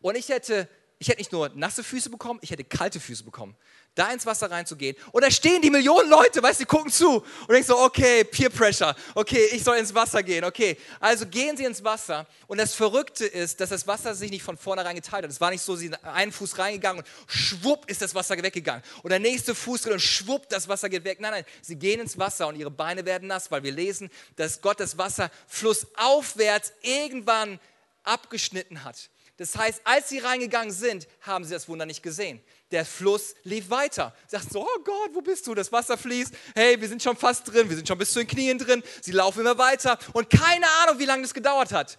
Und 0.00 0.16
ich 0.16 0.28
hätte, 0.28 0.68
ich 1.00 1.08
hätte 1.08 1.18
nicht 1.18 1.32
nur 1.32 1.48
nasse 1.48 1.82
Füße 1.82 2.10
bekommen, 2.10 2.38
ich 2.42 2.52
hätte 2.52 2.62
kalte 2.62 3.00
Füße 3.00 3.24
bekommen 3.24 3.56
da 3.94 4.10
ins 4.10 4.24
Wasser 4.24 4.50
reinzugehen. 4.50 4.96
Und 5.12 5.22
da 5.22 5.30
stehen 5.30 5.60
die 5.60 5.70
Millionen 5.70 6.08
Leute, 6.08 6.42
weißt 6.42 6.60
du, 6.60 6.64
die 6.64 6.68
gucken 6.68 6.90
zu 6.90 7.16
und 7.16 7.48
denken 7.48 7.66
so, 7.66 7.78
okay, 7.78 8.24
Peer 8.24 8.48
Pressure, 8.48 8.94
okay, 9.14 9.46
ich 9.52 9.62
soll 9.62 9.76
ins 9.76 9.94
Wasser 9.94 10.22
gehen, 10.22 10.44
okay. 10.44 10.78
Also 10.98 11.26
gehen 11.26 11.56
sie 11.56 11.64
ins 11.64 11.84
Wasser 11.84 12.26
und 12.46 12.58
das 12.58 12.74
Verrückte 12.74 13.26
ist, 13.26 13.60
dass 13.60 13.68
das 13.68 13.86
Wasser 13.86 14.14
sich 14.14 14.30
nicht 14.30 14.42
von 14.42 14.56
vornherein 14.56 14.94
geteilt 14.94 15.24
hat. 15.24 15.30
Es 15.30 15.40
war 15.40 15.50
nicht 15.50 15.62
so, 15.62 15.76
sie 15.76 15.88
sind 15.88 16.04
einen 16.04 16.32
Fuß 16.32 16.58
reingegangen 16.58 17.02
und 17.02 17.08
schwupp 17.26 17.90
ist 17.90 18.00
das 18.00 18.14
Wasser 18.14 18.40
weggegangen. 18.42 18.82
Und 19.02 19.10
der 19.10 19.20
nächste 19.20 19.54
Fuß 19.54 19.82
drin 19.82 19.92
und 19.92 20.00
schwupp, 20.00 20.48
das 20.48 20.68
Wasser 20.68 20.88
geht 20.88 21.04
weg. 21.04 21.20
Nein, 21.20 21.32
nein, 21.32 21.44
sie 21.60 21.76
gehen 21.76 22.00
ins 22.00 22.18
Wasser 22.18 22.48
und 22.48 22.56
ihre 22.56 22.70
Beine 22.70 23.04
werden 23.04 23.28
nass, 23.28 23.50
weil 23.50 23.62
wir 23.62 23.72
lesen, 23.72 24.10
dass 24.36 24.60
Gott 24.62 24.80
das 24.80 24.96
Wasser 24.96 25.30
flussaufwärts 25.48 26.72
irgendwann 26.80 27.60
abgeschnitten 28.04 28.84
hat. 28.84 29.10
Das 29.36 29.56
heißt, 29.56 29.80
als 29.84 30.08
sie 30.08 30.18
reingegangen 30.18 30.72
sind, 30.72 31.08
haben 31.20 31.44
sie 31.44 31.52
das 31.52 31.68
Wunder 31.68 31.84
nicht 31.84 32.02
gesehen 32.02 32.42
der 32.72 32.84
Fluss 32.84 33.34
lief 33.44 33.70
weiter. 33.70 34.14
Sagten 34.26 34.50
so, 34.50 34.62
oh 34.64 34.82
Gott, 34.84 35.10
wo 35.12 35.20
bist 35.20 35.46
du? 35.46 35.54
Das 35.54 35.70
Wasser 35.70 35.96
fließt. 35.96 36.34
Hey, 36.54 36.80
wir 36.80 36.88
sind 36.88 37.02
schon 37.02 37.16
fast 37.16 37.52
drin, 37.52 37.68
wir 37.68 37.76
sind 37.76 37.86
schon 37.86 37.98
bis 37.98 38.12
zu 38.12 38.20
den 38.20 38.28
Knien 38.28 38.58
drin. 38.58 38.82
Sie 39.00 39.12
laufen 39.12 39.40
immer 39.40 39.58
weiter 39.58 39.98
und 40.14 40.30
keine 40.30 40.66
Ahnung, 40.82 40.98
wie 40.98 41.04
lange 41.04 41.22
das 41.22 41.34
gedauert 41.34 41.72
hat. 41.72 41.98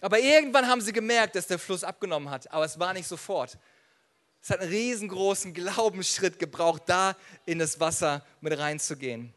Aber 0.00 0.18
irgendwann 0.18 0.66
haben 0.66 0.80
sie 0.80 0.92
gemerkt, 0.92 1.36
dass 1.36 1.46
der 1.46 1.58
Fluss 1.58 1.84
abgenommen 1.84 2.30
hat, 2.30 2.50
aber 2.52 2.64
es 2.64 2.78
war 2.78 2.92
nicht 2.92 3.06
sofort. 3.06 3.58
Es 4.42 4.50
hat 4.50 4.60
einen 4.60 4.70
riesengroßen 4.70 5.52
Glaubensschritt 5.52 6.38
gebraucht, 6.38 6.82
da 6.86 7.16
in 7.44 7.58
das 7.58 7.78
Wasser 7.78 8.24
mit 8.40 8.58
reinzugehen. 8.58 9.34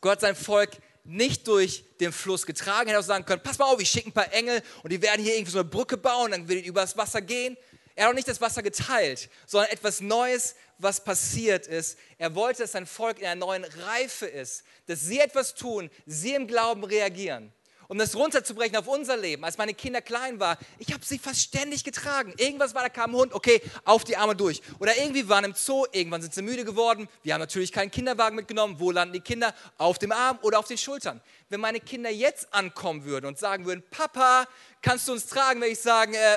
Gott 0.00 0.20
sein 0.20 0.34
Volk 0.34 0.70
nicht 1.04 1.46
durch 1.48 1.84
den 2.00 2.12
Fluss 2.12 2.46
getragen. 2.46 2.88
Er 2.88 2.94
hätte 2.94 3.00
auch 3.00 3.06
sagen 3.06 3.24
können, 3.24 3.42
pass 3.42 3.58
mal 3.58 3.66
auf, 3.66 3.80
ich 3.80 3.90
schicke 3.90 4.10
ein 4.10 4.12
paar 4.12 4.32
Engel 4.32 4.62
und 4.82 4.92
die 4.92 5.02
werden 5.02 5.22
hier 5.22 5.34
irgendwie 5.34 5.52
so 5.52 5.58
eine 5.58 5.68
Brücke 5.68 5.96
bauen, 5.96 6.30
dann 6.30 6.48
wird 6.48 6.64
über 6.64 6.82
das 6.82 6.96
Wasser 6.96 7.20
gehen. 7.20 7.56
Er 7.98 8.04
hat 8.04 8.12
auch 8.12 8.14
nicht 8.14 8.28
das 8.28 8.40
Wasser 8.40 8.62
geteilt, 8.62 9.28
sondern 9.44 9.72
etwas 9.72 10.00
Neues, 10.00 10.54
was 10.78 11.02
passiert 11.02 11.66
ist. 11.66 11.98
Er 12.16 12.32
wollte, 12.36 12.62
dass 12.62 12.70
sein 12.70 12.86
Volk 12.86 13.18
in 13.18 13.26
einer 13.26 13.44
neuen 13.44 13.64
Reife 13.64 14.26
ist, 14.26 14.62
dass 14.86 15.00
sie 15.00 15.18
etwas 15.18 15.56
tun, 15.56 15.90
sie 16.06 16.32
im 16.32 16.46
Glauben 16.46 16.84
reagieren 16.84 17.52
um 17.88 17.96
das 17.96 18.14
runterzubrechen 18.14 18.76
auf 18.76 18.86
unser 18.86 19.16
Leben, 19.16 19.44
als 19.44 19.56
meine 19.56 19.72
Kinder 19.74 20.02
klein 20.02 20.38
waren, 20.38 20.58
ich 20.78 20.92
habe 20.92 21.04
sie 21.04 21.18
fast 21.18 21.40
ständig 21.40 21.84
getragen. 21.84 22.34
Irgendwas 22.36 22.74
war, 22.74 22.82
da 22.82 22.90
kam 22.90 23.10
ein 23.10 23.16
Hund, 23.16 23.32
okay, 23.32 23.62
auf 23.84 24.04
die 24.04 24.16
Arme 24.16 24.36
durch. 24.36 24.60
Oder 24.78 24.96
irgendwie 24.98 25.26
waren 25.28 25.44
im 25.44 25.54
Zoo, 25.54 25.86
irgendwann 25.90 26.20
sind 26.20 26.34
sie 26.34 26.42
müde 26.42 26.64
geworden. 26.64 27.08
Wir 27.22 27.32
haben 27.32 27.40
natürlich 27.40 27.72
keinen 27.72 27.90
Kinderwagen 27.90 28.36
mitgenommen. 28.36 28.76
Wo 28.78 28.90
landen 28.90 29.14
die 29.14 29.20
Kinder? 29.20 29.54
Auf 29.78 29.98
dem 29.98 30.12
Arm 30.12 30.38
oder 30.42 30.58
auf 30.58 30.66
den 30.66 30.76
Schultern. 30.76 31.22
Wenn 31.48 31.60
meine 31.60 31.80
Kinder 31.80 32.10
jetzt 32.10 32.52
ankommen 32.52 33.04
würden 33.04 33.24
und 33.24 33.38
sagen 33.38 33.64
würden, 33.64 33.82
Papa, 33.90 34.46
kannst 34.82 35.08
du 35.08 35.12
uns 35.12 35.26
tragen, 35.26 35.60
wenn 35.62 35.72
ich 35.72 35.80
sagen, 35.80 36.12
äh, 36.12 36.36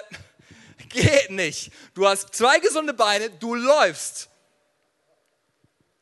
geht 0.90 1.32
nicht. 1.32 1.72
Du 1.94 2.08
hast 2.08 2.34
zwei 2.34 2.60
gesunde 2.60 2.94
Beine, 2.94 3.30
du 3.30 3.56
läufst. 3.56 4.30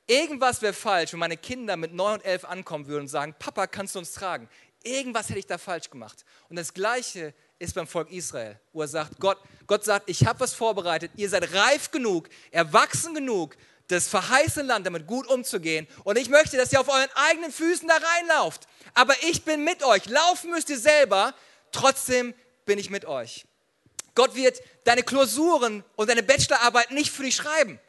Irgendwas 0.08 0.62
wäre 0.62 0.74
falsch, 0.74 1.14
wenn 1.14 1.20
meine 1.20 1.38
Kinder 1.38 1.78
mit 1.78 1.94
9 1.94 2.16
und 2.16 2.26
11 2.26 2.46
ankommen 2.46 2.88
würden 2.88 3.02
und 3.02 3.08
sagen, 3.10 3.36
Papa, 3.38 3.68
kannst 3.68 3.94
du 3.94 4.00
uns 4.00 4.12
tragen? 4.12 4.50
Irgendwas 4.84 5.30
hätte 5.30 5.40
ich 5.40 5.46
da 5.46 5.58
falsch 5.58 5.90
gemacht. 5.90 6.26
Und 6.50 6.56
das 6.56 6.74
Gleiche 6.74 7.34
ist 7.60 7.76
beim 7.76 7.86
Volk 7.86 8.10
Israel, 8.12 8.60
wo 8.74 8.82
er 8.82 8.88
sagt, 8.88 9.20
Gott, 9.20 9.38
Gott 9.68 9.84
sagt, 9.84 10.10
ich 10.10 10.26
habe 10.26 10.40
was 10.40 10.54
vorbereitet, 10.54 11.12
ihr 11.16 11.30
seid 11.30 11.54
reif 11.54 11.92
genug, 11.92 12.30
erwachsen 12.50 13.14
genug, 13.14 13.56
das 13.90 14.08
verheißene 14.08 14.66
Land 14.66 14.86
damit 14.86 15.06
gut 15.06 15.28
umzugehen. 15.28 15.88
Und 16.04 16.18
ich 16.18 16.30
möchte, 16.30 16.58
dass 16.58 16.72
ihr 16.72 16.80
auf 16.80 16.88
euren 16.88 17.10
eigenen 17.14 17.52
Füßen 17.52 17.88
da 17.88 17.98
reinlauft. 17.98 18.68
Aber 18.94 19.14
ich 19.24 19.44
bin 19.44 19.64
mit 19.64 19.84
euch. 19.84 20.06
Laufen 20.06 20.52
müsst 20.52 20.70
ihr 20.70 20.80
selber, 20.80 21.36
trotzdem 21.72 22.34
bin 22.66 22.80
ich 22.80 22.90
mit 22.90 23.06
euch. 23.06 23.46
Gott 24.16 24.36
wird 24.36 24.62
deine 24.84 25.04
Klausuren 25.04 25.84
und 25.96 26.10
deine 26.10 26.24
Bachelorarbeit 26.24 26.92
nicht 26.92 27.12
für 27.12 27.24
dich 27.24 27.36
schreiben, 27.36 27.80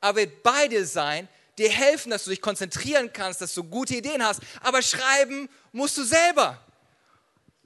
aber 0.00 0.18
wird 0.18 0.42
bei 0.42 0.68
dir 0.68 0.86
sein, 0.86 1.28
dir 1.58 1.70
helfen, 1.70 2.10
dass 2.10 2.24
du 2.24 2.30
dich 2.30 2.40
konzentrieren 2.40 3.12
kannst, 3.12 3.40
dass 3.40 3.54
du 3.54 3.64
gute 3.64 3.96
Ideen 3.96 4.24
hast. 4.24 4.40
Aber 4.60 4.82
schreiben 4.82 5.48
musst 5.72 5.96
du 5.96 6.04
selber. 6.04 6.60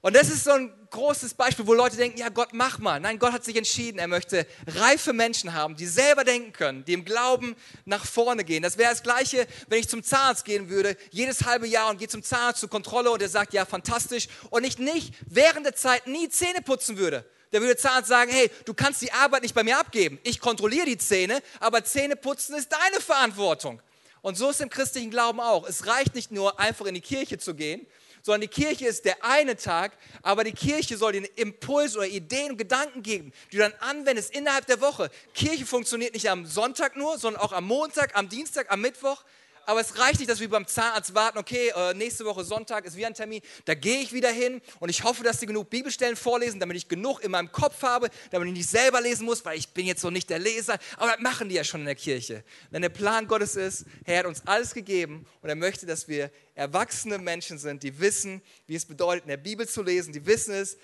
Und 0.00 0.14
das 0.14 0.28
ist 0.28 0.44
so 0.44 0.52
ein 0.52 0.72
großes 0.90 1.34
Beispiel, 1.34 1.66
wo 1.66 1.74
Leute 1.74 1.96
denken, 1.96 2.18
ja 2.18 2.28
Gott, 2.28 2.50
mach 2.52 2.78
mal. 2.78 3.00
Nein, 3.00 3.18
Gott 3.18 3.32
hat 3.32 3.44
sich 3.44 3.56
entschieden, 3.56 3.98
er 3.98 4.06
möchte 4.06 4.46
reife 4.66 5.12
Menschen 5.12 5.54
haben, 5.54 5.76
die 5.76 5.86
selber 5.86 6.22
denken 6.22 6.52
können, 6.52 6.84
die 6.84 6.92
im 6.92 7.04
Glauben 7.04 7.56
nach 7.84 8.06
vorne 8.06 8.44
gehen. 8.44 8.62
Das 8.62 8.78
wäre 8.78 8.90
das 8.90 9.02
Gleiche, 9.02 9.46
wenn 9.66 9.80
ich 9.80 9.88
zum 9.88 10.04
Zahnarzt 10.04 10.44
gehen 10.44 10.68
würde, 10.70 10.96
jedes 11.10 11.44
halbe 11.44 11.66
Jahr 11.66 11.90
und 11.90 11.98
gehe 11.98 12.08
zum 12.08 12.22
Zahnarzt 12.22 12.60
zur 12.60 12.70
Kontrolle 12.70 13.10
und 13.10 13.20
er 13.20 13.28
sagt, 13.28 13.52
ja, 13.52 13.64
fantastisch. 13.64 14.28
Und 14.50 14.64
ich 14.64 14.78
nicht 14.78 15.14
während 15.26 15.66
der 15.66 15.74
Zeit 15.74 16.06
nie 16.06 16.28
Zähne 16.28 16.62
putzen 16.62 16.96
würde. 16.96 17.24
Der 17.52 17.60
würde 17.60 17.76
Zahnarzt 17.76 18.08
sagen, 18.08 18.30
hey, 18.30 18.50
du 18.64 18.74
kannst 18.74 19.02
die 19.02 19.12
Arbeit 19.12 19.42
nicht 19.42 19.54
bei 19.54 19.64
mir 19.64 19.78
abgeben. 19.78 20.18
Ich 20.22 20.40
kontrolliere 20.40 20.86
die 20.86 20.98
Zähne, 20.98 21.42
aber 21.60 21.84
Zähne 21.84 22.16
putzen 22.16 22.56
ist 22.56 22.70
deine 22.70 23.00
Verantwortung. 23.00 23.80
Und 24.20 24.36
so 24.36 24.50
ist 24.50 24.60
im 24.60 24.68
christlichen 24.68 25.10
Glauben 25.10 25.40
auch. 25.40 25.66
Es 25.66 25.86
reicht 25.86 26.14
nicht 26.14 26.30
nur 26.30 26.58
einfach 26.58 26.86
in 26.86 26.94
die 26.94 27.00
Kirche 27.00 27.38
zu 27.38 27.54
gehen, 27.54 27.86
sondern 28.22 28.42
die 28.42 28.48
Kirche 28.48 28.86
ist 28.86 29.04
der 29.04 29.24
eine 29.24 29.56
Tag, 29.56 29.92
aber 30.22 30.44
die 30.44 30.52
Kirche 30.52 30.96
soll 30.96 31.12
den 31.12 31.24
Impuls 31.36 31.96
oder 31.96 32.06
Ideen 32.06 32.50
und 32.50 32.58
Gedanken 32.58 33.02
geben, 33.02 33.32
die 33.50 33.56
du 33.56 33.62
dann 33.62 33.72
anwendest 33.80 34.34
innerhalb 34.34 34.66
der 34.66 34.80
Woche. 34.80 35.10
Kirche 35.34 35.64
funktioniert 35.64 36.14
nicht 36.14 36.28
am 36.28 36.44
Sonntag 36.44 36.96
nur, 36.96 37.18
sondern 37.18 37.42
auch 37.42 37.52
am 37.52 37.64
Montag, 37.64 38.16
am 38.16 38.28
Dienstag, 38.28 38.70
am 38.70 38.80
Mittwoch. 38.80 39.24
Aber 39.68 39.82
es 39.82 39.98
reicht 39.98 40.18
nicht, 40.18 40.30
dass 40.30 40.40
wir 40.40 40.48
beim 40.48 40.66
Zahnarzt 40.66 41.14
warten, 41.14 41.36
okay, 41.36 41.70
äh, 41.76 41.92
nächste 41.92 42.24
Woche 42.24 42.42
Sonntag 42.42 42.86
ist 42.86 42.96
wieder 42.96 43.08
ein 43.08 43.12
Termin, 43.12 43.42
da 43.66 43.74
gehe 43.74 44.00
ich 44.00 44.14
wieder 44.14 44.30
hin 44.30 44.62
und 44.80 44.88
ich 44.88 45.04
hoffe, 45.04 45.22
dass 45.22 45.40
sie 45.40 45.46
genug 45.46 45.68
Bibelstellen 45.68 46.16
vorlesen, 46.16 46.58
damit 46.58 46.78
ich 46.78 46.88
genug 46.88 47.22
in 47.22 47.30
meinem 47.30 47.52
Kopf 47.52 47.82
habe, 47.82 48.08
damit 48.30 48.48
ich 48.48 48.54
nicht 48.54 48.70
selber 48.70 49.02
lesen 49.02 49.26
muss, 49.26 49.44
weil 49.44 49.58
ich 49.58 49.68
bin 49.68 49.84
jetzt 49.84 50.02
noch 50.02 50.10
nicht 50.10 50.30
der 50.30 50.38
Leser. 50.38 50.78
Aber 50.96 51.12
das 51.12 51.20
machen 51.20 51.50
die 51.50 51.54
ja 51.54 51.64
schon 51.64 51.80
in 51.80 51.86
der 51.86 51.96
Kirche. 51.96 52.44
Denn 52.72 52.80
der 52.80 52.88
Plan 52.88 53.26
Gottes 53.26 53.56
ist, 53.56 53.84
er 54.06 54.20
hat 54.20 54.24
uns 54.24 54.40
alles 54.46 54.72
gegeben 54.72 55.26
und 55.42 55.50
er 55.50 55.54
möchte, 55.54 55.84
dass 55.84 56.08
wir 56.08 56.30
erwachsene 56.54 57.18
Menschen 57.18 57.58
sind, 57.58 57.82
die 57.82 58.00
wissen, 58.00 58.40
wie 58.66 58.74
es 58.74 58.86
bedeutet, 58.86 59.24
in 59.24 59.28
der 59.28 59.36
Bibel 59.36 59.68
zu 59.68 59.82
lesen, 59.82 60.14
die 60.14 60.24
wissen 60.24 60.54
es, 60.54 60.78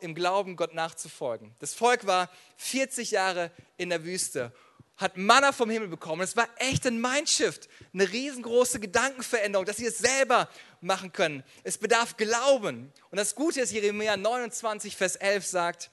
im 0.00 0.14
Glauben 0.14 0.56
Gott 0.56 0.74
nachzufolgen. 0.74 1.54
Das 1.60 1.72
Volk 1.72 2.06
war 2.06 2.28
40 2.56 3.12
Jahre 3.12 3.52
in 3.76 3.90
der 3.90 4.04
Wüste 4.04 4.52
hat 4.96 5.16
Manna 5.16 5.52
vom 5.52 5.70
Himmel 5.70 5.88
bekommen. 5.88 6.22
Es 6.22 6.36
war 6.36 6.48
echt 6.56 6.86
ein 6.86 7.00
Mindshift, 7.00 7.68
eine 7.92 8.10
riesengroße 8.10 8.78
Gedankenveränderung, 8.78 9.66
dass 9.66 9.78
sie 9.78 9.86
es 9.86 9.98
selber 9.98 10.48
machen 10.80 11.12
können. 11.12 11.42
Es 11.64 11.78
bedarf 11.78 12.16
Glauben. 12.16 12.92
Und 13.10 13.18
das 13.18 13.34
Gute 13.34 13.60
ist, 13.60 13.72
Jeremia 13.72 14.16
29, 14.16 14.96
Vers 14.96 15.16
11 15.16 15.46
sagt, 15.46 15.90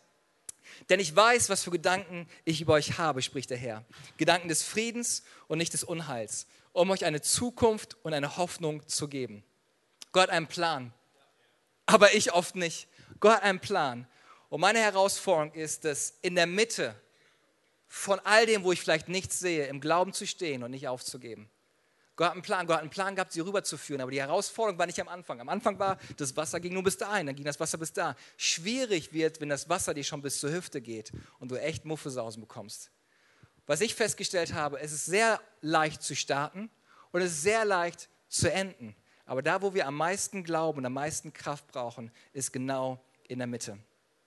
denn 0.90 1.00
ich 1.00 1.16
weiß, 1.16 1.50
was 1.50 1.64
für 1.64 1.72
Gedanken 1.72 2.28
ich 2.46 2.62
über 2.62 2.74
euch 2.74 2.98
habe, 2.98 3.22
spricht 3.22 3.50
der 3.50 3.58
Herr. 3.58 3.84
Gedanken 4.18 4.48
des 4.48 4.64
Friedens 4.64 5.24
und 5.48 5.58
nicht 5.58 5.74
des 5.74 5.84
Unheils, 5.84 6.48
um 6.74 6.90
euch 6.92 7.06
eine 7.06 7.22
Zukunft 7.22 7.98
und 8.04 8.14
eine 8.14 8.38
Hoffnung 8.38 8.88
zu 8.88 9.08
geben. 9.08 9.44
Gott 10.12 10.24
hat 10.24 10.30
einen 10.30 10.48
Plan, 10.48 10.94
aber 11.86 12.14
ich 12.14 12.34
oft 12.34 12.56
nicht. 12.56 12.88
Gott 13.20 13.38
hat 13.38 13.44
einen 13.44 13.60
Plan. 13.60 14.08
Und 14.50 14.62
meine 14.62 14.80
Herausforderung 14.80 15.54
ist, 15.54 15.86
dass 15.86 16.16
in 16.22 16.36
der 16.36 16.48
Mitte 16.48 16.96
von 17.90 18.20
all 18.20 18.46
dem, 18.46 18.64
wo 18.64 18.72
ich 18.72 18.80
vielleicht 18.80 19.10
nichts 19.10 19.40
sehe, 19.40 19.66
im 19.66 19.82
Glauben 19.82 20.14
zu 20.14 20.26
stehen 20.26 20.64
und 20.64 20.72
nicht 20.72 20.88
aufzugeben. 20.88 21.50
Gott 22.16 22.28
hat 22.28 22.34
einen 22.34 22.44
Plan, 22.44 22.68
Gott 22.68 22.76
hat 22.76 22.82
einen 22.82 22.90
Plan 22.92 23.16
gehabt, 23.16 23.32
sie 23.32 23.40
rüberzuführen, 23.40 24.02
aber 24.02 24.12
die 24.12 24.20
Herausforderung 24.20 24.78
war 24.78 24.86
nicht 24.86 25.00
am 25.02 25.08
Anfang. 25.08 25.42
Am 25.42 25.50
Anfang 25.50 25.80
war, 25.80 25.98
das 26.18 26.36
Wasser 26.38 26.60
ging 26.60 26.74
nur 26.74 26.84
bis 26.84 26.98
dahin, 26.98 27.26
dann 27.26 27.36
ging 27.36 27.46
das 27.46 27.60
Wasser 27.60 27.78
bis 27.78 27.92
da. 27.92 28.16
Schwierig 28.38 29.12
wird, 29.12 29.42
wenn 29.42 29.50
das 29.50 29.70
Wasser 29.70 29.94
dir 29.94 30.04
schon 30.04 30.22
bis 30.22 30.40
zur 30.40 30.52
Hüfte 30.52 30.82
geht 30.82 31.12
und 31.40 31.50
du 31.50 31.56
echt 31.56 31.86
Muffesausen 31.86 32.42
bekommst. 32.42 32.92
Was 33.66 33.82
ich 33.82 33.96
festgestellt 33.96 34.54
habe, 34.54 34.80
es 34.80 34.92
ist 34.92 35.06
sehr 35.06 35.40
leicht 35.62 36.04
zu 36.04 36.16
starten 36.16 36.70
und 37.12 37.22
es 37.22 37.32
ist 37.32 37.42
sehr 37.42 37.66
leicht 37.66 38.10
zu 38.28 38.52
enden. 38.52 38.96
Aber 39.26 39.42
da, 39.42 39.62
wo 39.62 39.74
wir 39.74 39.88
am 39.88 39.96
meisten 39.96 40.44
Glauben 40.44 40.80
und 40.80 40.86
am 40.86 40.94
meisten 40.94 41.34
Kraft 41.34 41.68
brauchen, 41.68 42.12
ist 42.34 42.52
genau 42.52 43.04
in 43.28 43.40
der 43.40 43.48
Mitte. 43.48 43.80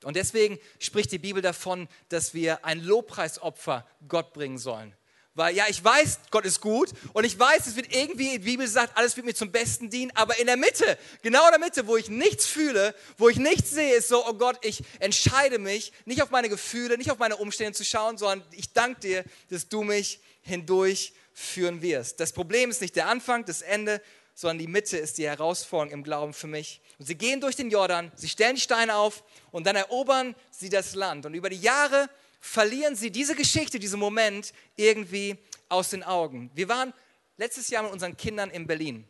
Und 0.05 0.17
deswegen 0.17 0.59
spricht 0.79 1.13
die 1.13 1.19
Bibel 1.19 1.43
davon, 1.43 1.89
dass 2.09 2.35
wir 2.35 2.65
ein 2.65 2.81
Lobpreisopfer 2.81 3.87
Gott 4.09 4.33
bringen 4.33 4.59
sollen. 4.59 4.95
Weil 5.35 5.57
ja, 5.57 5.65
ich 5.67 5.83
weiß, 5.83 6.19
Gott 6.31 6.45
ist 6.45 6.61
gut 6.61 6.91
und 7.15 7.25
ich 7.25 7.39
weiß, 7.39 7.67
es 7.67 7.75
wird 7.75 7.95
irgendwie, 7.95 8.33
die 8.33 8.39
Bibel 8.41 8.69
sagt, 8.69 8.99
alles 8.99 9.17
wird 9.17 9.25
mir 9.25 9.35
zum 9.35 9.51
Besten 9.51 9.89
dienen, 9.89 10.11
aber 10.15 10.39
in 10.39 10.47
der 10.47 10.59
Mitte, 10.59 10.99
genau 11.23 11.47
in 11.47 11.53
der 11.53 11.59
Mitte, 11.59 11.87
wo 11.87 11.97
ich 11.97 12.11
nichts 12.11 12.47
fühle, 12.47 12.95
wo 13.17 13.31
ich 13.31 13.39
nichts 13.39 13.71
sehe, 13.71 13.95
ist 13.95 14.09
so, 14.09 14.27
oh 14.27 14.35
Gott, 14.35 14.59
ich 14.61 14.83
entscheide 14.99 15.59
mich, 15.59 15.93
nicht 16.05 16.23
auf 16.23 16.31
meine 16.31 16.51
Gefühle, 16.51 16.99
nicht 16.99 17.11
auf 17.11 17.17
meine 17.17 17.37
Umstände 17.37 17.73
zu 17.73 17.85
schauen, 17.85 18.19
sondern 18.19 18.47
ich 18.53 18.75
danke 18.75 19.01
dir, 19.01 19.25
dass 19.49 19.69
du 19.69 19.83
mich 19.83 20.21
hindurch 20.43 21.15
führen 21.33 21.81
wirst. 21.81 22.21
Das 22.21 22.33
Problem 22.33 22.69
ist 22.69 22.83
nicht 22.83 22.97
der 22.97 23.09
Anfang, 23.09 23.47
das 23.47 23.63
Ende, 23.63 24.03
sondern 24.35 24.59
die 24.59 24.67
Mitte 24.67 24.99
ist 24.99 25.17
die 25.17 25.27
Herausforderung 25.27 25.93
im 25.93 26.03
Glauben 26.05 26.35
für 26.35 26.47
mich. 26.47 26.83
Und 27.03 27.07
sie 27.07 27.17
gehen 27.17 27.41
durch 27.41 27.57
den 27.57 27.69
Jordan, 27.69 28.13
sie 28.15 28.29
stellen 28.29 28.55
die 28.55 28.61
Steine 28.61 28.95
auf 28.95 29.25
und 29.51 29.67
dann 29.67 29.75
erobern 29.75 30.37
sie 30.53 30.69
das 30.69 30.95
Land. 30.95 31.27
Und 31.27 31.35
über 31.35 31.51
die 31.51 31.61
Jahre 31.61 32.09
verlieren 32.39 32.95
sie 32.95 33.11
diese 33.11 33.35
Geschichte, 33.35 33.81
diesen 33.81 33.99
Moment 33.99 34.53
irgendwie 34.77 35.37
aus 35.69 35.91
den 35.91 36.05
Augen. 36.05 36.53
Wir 36.55 36.69
waren 36.69 36.95
letztes 37.39 37.71
Jahr 37.71 37.83
mit 37.83 37.91
unseren 37.91 38.17
Kindern 38.17 38.51
in 38.51 38.69
Berlin. 38.69 39.05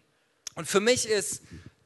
Und 0.55 0.67
für 0.67 0.81
mich 0.81 1.07
ist 1.07 1.43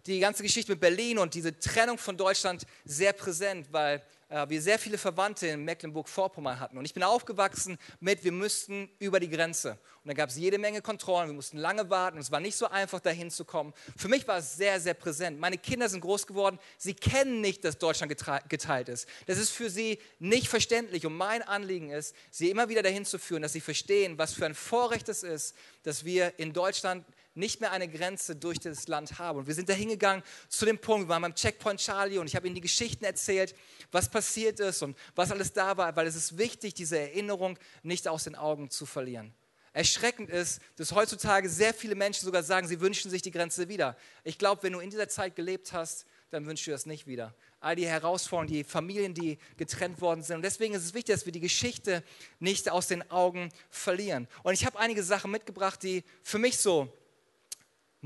die 0.07 0.21
ganze 0.21 0.45
Geschichte 0.45 0.71
mit 0.71 0.81
Berlin 0.81 1.19
und 1.19 1.35
diese 1.35 1.59
Trennung 1.59 1.99
von 1.99 2.16
Deutschland 2.16 2.69
sehr 2.85 3.12
präsent, 3.12 3.66
weil 3.73 4.01
wir 4.28 4.60
sehr 4.60 4.78
viele 4.78 4.98
Verwandte 4.98 5.46
in 5.46 5.64
Mecklenburg-Vorpommern 5.64 6.58
hatten. 6.58 6.78
Und 6.78 6.84
ich 6.84 6.94
bin 6.94 7.02
aufgewachsen 7.04 7.78
mit, 8.00 8.24
wir 8.24 8.32
müssten 8.32 8.90
über 8.98 9.20
die 9.20 9.28
Grenze. 9.28 9.78
Und 10.02 10.08
da 10.08 10.14
gab 10.14 10.30
es 10.30 10.36
jede 10.36 10.58
Menge 10.58 10.82
Kontrollen, 10.82 11.28
wir 11.28 11.34
mussten 11.34 11.58
lange 11.58 11.88
warten 11.90 12.16
und 12.16 12.22
es 12.22 12.30
war 12.30 12.40
nicht 12.40 12.56
so 12.56 12.68
einfach, 12.68 13.00
dahin 13.00 13.30
zu 13.30 13.44
kommen. 13.44 13.72
Für 13.96 14.08
mich 14.08 14.26
war 14.26 14.38
es 14.38 14.56
sehr, 14.56 14.80
sehr 14.80 14.94
präsent. 14.94 15.38
Meine 15.38 15.58
Kinder 15.58 15.88
sind 15.88 16.00
groß 16.00 16.26
geworden, 16.26 16.58
sie 16.76 16.94
kennen 16.94 17.40
nicht, 17.40 17.64
dass 17.64 17.78
Deutschland 17.78 18.16
geteilt 18.48 18.88
ist. 18.88 19.08
Das 19.26 19.38
ist 19.38 19.50
für 19.50 19.70
sie 19.70 19.98
nicht 20.18 20.48
verständlich. 20.48 21.06
Und 21.06 21.16
mein 21.16 21.42
Anliegen 21.42 21.90
ist, 21.90 22.14
sie 22.30 22.50
immer 22.50 22.68
wieder 22.68 22.82
dahin 22.82 23.04
zu 23.04 23.18
führen, 23.18 23.42
dass 23.42 23.52
sie 23.52 23.60
verstehen, 23.60 24.18
was 24.18 24.32
für 24.32 24.46
ein 24.46 24.54
Vorrecht 24.54 25.08
es 25.08 25.22
ist, 25.22 25.56
dass 25.82 26.04
wir 26.04 26.38
in 26.38 26.52
Deutschland 26.52 27.04
nicht 27.37 27.61
mehr 27.61 27.72
eine 27.72 27.88
Grenze 27.88 28.35
durch 28.35 28.59
das 28.59 28.88
Land 28.88 29.18
haben. 29.18 29.40
Und 29.40 29.46
wir 29.46 29.55
sind 29.55 29.68
da 29.68 29.75
hingegangen 29.75 30.25
zu 30.49 30.64
dem 30.64 30.79
Punkt, 30.79 31.07
wir 31.07 31.11
waren 31.11 31.22
beim 31.22 31.35
Checkpoint 31.35 31.81
Charlie 31.81 32.18
und 32.18 32.27
ich 32.27 32.37
habe 32.37 32.46
ihnen 32.46 32.55
die 32.55 32.61
Geschichten 32.61 33.05
erzählt, 33.05 33.55
was 33.92 34.11
passiert 34.11 34.61
ist 34.61 34.83
und 34.83 34.96
was 35.14 35.31
alles 35.31 35.53
da 35.53 35.77
war, 35.77 35.94
weil 35.96 36.07
es 36.07 36.16
ist 36.16 36.38
wichtig, 36.38 36.75
diese 36.75 36.99
Erinnerung 36.99 37.59
nicht 37.83 38.09
aus 38.09 38.25
den 38.25 38.35
Augen 38.35 38.70
zu 38.70 38.87
verlieren. 38.87 39.35
Erschreckend 39.77 40.31
ist, 40.31 40.62
dass 40.77 40.92
heutzutage 40.92 41.51
sehr 41.51 41.75
viele 41.75 41.94
Menschen 41.94 42.25
sogar 42.25 42.42
sagen, 42.42 42.66
sie 42.66 42.81
wünschen 42.81 43.11
sich 43.11 43.20
die 43.20 43.31
Grenze 43.31 43.68
wieder. 43.68 43.94
Ich 44.25 44.38
glaube, 44.38 44.62
wenn 44.62 44.72
du 44.72 44.81
in 44.81 44.88
dieser 44.88 45.07
Zeit 45.07 45.37
gelebt 45.37 45.75
hast, 45.75 46.07
dann 46.31 46.46
wünschst 46.46 46.66
du 46.66 46.70
das 46.70 46.87
nicht 46.87 47.07
wieder. 47.07 47.35
All 47.61 47.77
die 47.77 47.87
Herausforderungen, 47.87 48.51
die 48.51 48.64
Familien, 48.64 49.12
die 49.12 49.38
getrennt 49.59 50.01
worden 50.01 50.22
sind. 50.22 50.37
Und 50.37 50.42
deswegen 50.42 50.75
ist 50.75 50.83
es 50.83 50.94
wichtig, 50.94 51.14
dass 51.14 51.27
wir 51.27 51.33
die 51.33 51.40
Geschichte 51.40 52.03
nicht 52.40 52.70
aus 52.70 52.88
den 52.88 53.11
Augen 53.11 53.51
verlieren. 53.68 54.29
Und 54.42 54.55
ich 54.55 54.64
habe 54.64 54.79
einige 54.79 55.03
Sachen 55.03 55.31
mitgebracht, 55.31 55.83
die 55.83 56.05
für 56.22 56.38
mich 56.38 56.57
so 56.57 56.90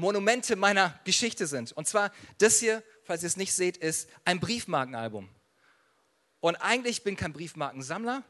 Monumente 0.01 0.57
meiner 0.57 0.99
Geschichte 1.05 1.47
sind. 1.47 1.73
Und 1.73 1.87
zwar 1.87 2.11
das 2.39 2.59
hier, 2.59 2.83
falls 3.05 3.23
ihr 3.23 3.29
es 3.29 3.37
nicht 3.37 3.53
seht, 3.53 3.77
ist 3.77 4.09
ein 4.25 4.41
Briefmarkenalbum. 4.41 5.29
Und 6.41 6.57
eigentlich 6.57 7.05
bin 7.05 7.15
ich 7.15 7.21
kein 7.21 7.33
Briefmarkensammler 7.33 8.25